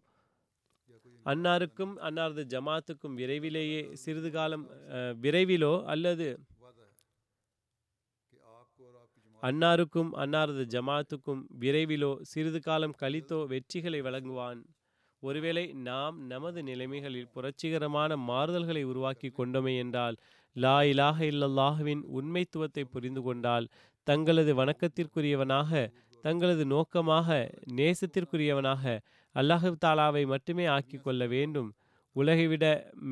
[1.27, 4.65] அன்னாருக்கும் அன்னாரது ஜமாத்துக்கும் விரைவிலேயே சிறிது காலம்
[5.23, 6.39] விரைவிலோ அல்லது
[9.43, 14.61] அன்னாருக்கும் அன்னாரது ஜமாத்துக்கும் விரைவிலோ சிறிது காலம் கழித்தோ வெற்றிகளை வழங்குவான்.
[15.23, 20.17] ஒருவேளை நாம் நமது நிலைமைகளில் புரட்சிகரமான மாறுதல்களை உருவாக்கி கொண்டோமே என்றால்
[20.57, 23.67] லா இலாக இல்லல்லாஹுவின் உண்மைத்துவத்தை புரிந்து கொண்டால்
[24.07, 25.89] தங்களது வணக்கத்திற்குரியவனாக
[26.25, 27.29] தங்களது நோக்கமாக
[27.77, 28.85] நேசத்திற்குரியவனாக
[29.35, 31.69] அல்லாஹு தாலாவை மட்டுமே ஆக்கி கொள்ள வேண்டும்.
[32.17, 32.65] உலகை விட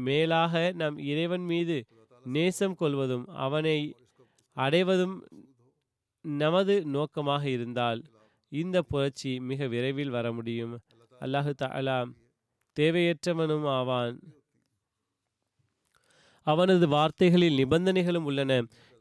[0.07, 1.77] மேலாக நம் இறைவன் மீது
[2.25, 3.79] நேசம் கொள்வதும் அவனை
[4.57, 5.17] அடைவதும்
[6.25, 8.01] நமது நோக்கமாக இருந்தால்
[8.53, 10.75] இந்த புரட்சி மிக விரைவில் வர முடியும்.
[11.21, 11.99] அல்லாஹு தஆலா
[12.77, 14.17] தேவையற்றவனும் ஆவான்.
[16.47, 18.53] அவனது வார்த்தைகளில் நிபந்தனைகளும் உள்ளன.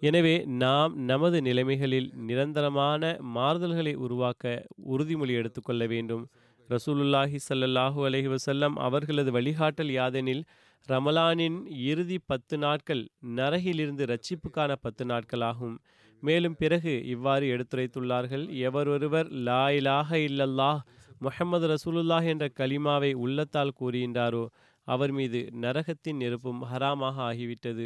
[0.02, 3.04] எனவே நாம் நமது நிலைமைகளில் நிரந்தரமான
[3.36, 4.46] மாறுதல்களை உருவாக்க
[4.94, 6.24] உறுதிமொழி எடுத்துக்கொள்ள வேண்டும்.
[6.70, 10.44] ரசூலுல்லாஹி சல்லாஹூ அலஹி வசல்லம் அவர்களது வழிகாட்டல் யாதெனில்
[10.88, 11.58] ரமலானின்
[11.92, 13.04] இறுதி பத்து நாட்கள்
[13.40, 15.78] நரகிலிருந்து ரட்சிப்புக்கான பத்து நாட்களாகும்.
[16.24, 20.82] மேலும் பிறகு இவ்வாறு எடுத்துரைத்துள்ளார்கள் எவரொருவர் லா இல்லல்லாஹ்
[21.20, 24.48] முஹம்மது ரசூலுல்லாஹ் என்ற கலிமாவை உள்ளத்தால் கூறுகின்றாரோ
[24.84, 27.86] அவர் மீது நரகத்தின் நெருப்பும் ஹராமாக ஆகிவிட்டது.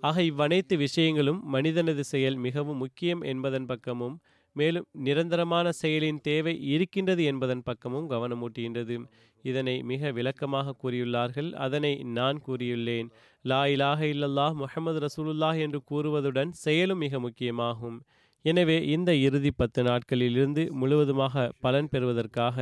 [0.00, 4.16] ஆக இவ்வனைத்து விஷயங்களும் மனிதனது செயல் மிகவும் முக்கியம் என்பதன் பக்கமும்
[4.52, 8.96] மேலும் நிரந்தரமான செயலின் தேவை இருக்கின்றது என்பதன் பக்கமும் கவனமூட்டுகின்றது.
[9.42, 11.52] இதனை மிக விளக்கமாக கூறியுள்ளார்கள்.
[11.52, 13.08] அதனை நான் கூறியுள்ளேன்.
[13.44, 17.98] லா இலாக இல்லல்லாஹ் முஹமது ரசூலுல்லாஹ் என்று கூறுவதுடன் செயலும் மிக முக்கியமாகும்.
[18.44, 22.56] எனவே இந்த இறுதி பத்து நாட்களிலிருந்து முழுவதுமாக பலன் பெறுவதற்காக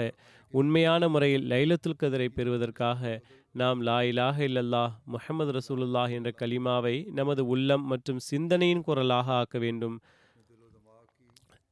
[0.53, 3.03] உண்மையான முறையில் லைலத்துல் கதிரை பெறுவதற்காக
[3.61, 9.97] நாம் லா இலாஹ இல்லல்லாஹ் முஹமது ரசூலுல்லாஹ் என்ற கலிமாவை நமது உள்ளம் மற்றும் சிந்தனையின் குரலாக ஆக்க வேண்டும்.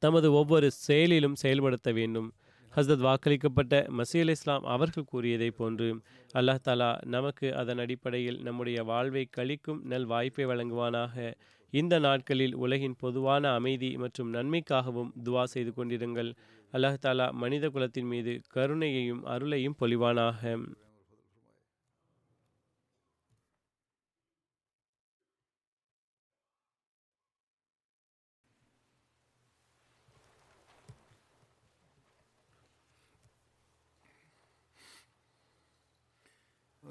[0.01, 2.29] தமது ஒவ்வொரு செயலிலும் செயல்படுத்த வேண்டும்.
[2.77, 5.87] ஹஸ்ரத் வாக்களிக்கப்பட்ட மசீல் இஸ்லாம் அவர்கள் கூறியதை போன்று
[6.33, 11.33] அல்லாஹ் தாலா நமக்கு அதன் அடிப்படையில் நம்முடைய வாழ்வை கழிக்கும் நல் வாய்ப்பை வழங்குவானாக.
[11.73, 16.31] இந்த நாட்களில் உலகின் பொதுவான அமைதி மற்றும் நன்மைக்காகவும் துவா செய்து கொண்டிருங்கள்.
[16.73, 20.41] அல்லாஹ் தாலா மனித குலத்தின் மீது கருணையையும் அருளையும் பொலிவானாக.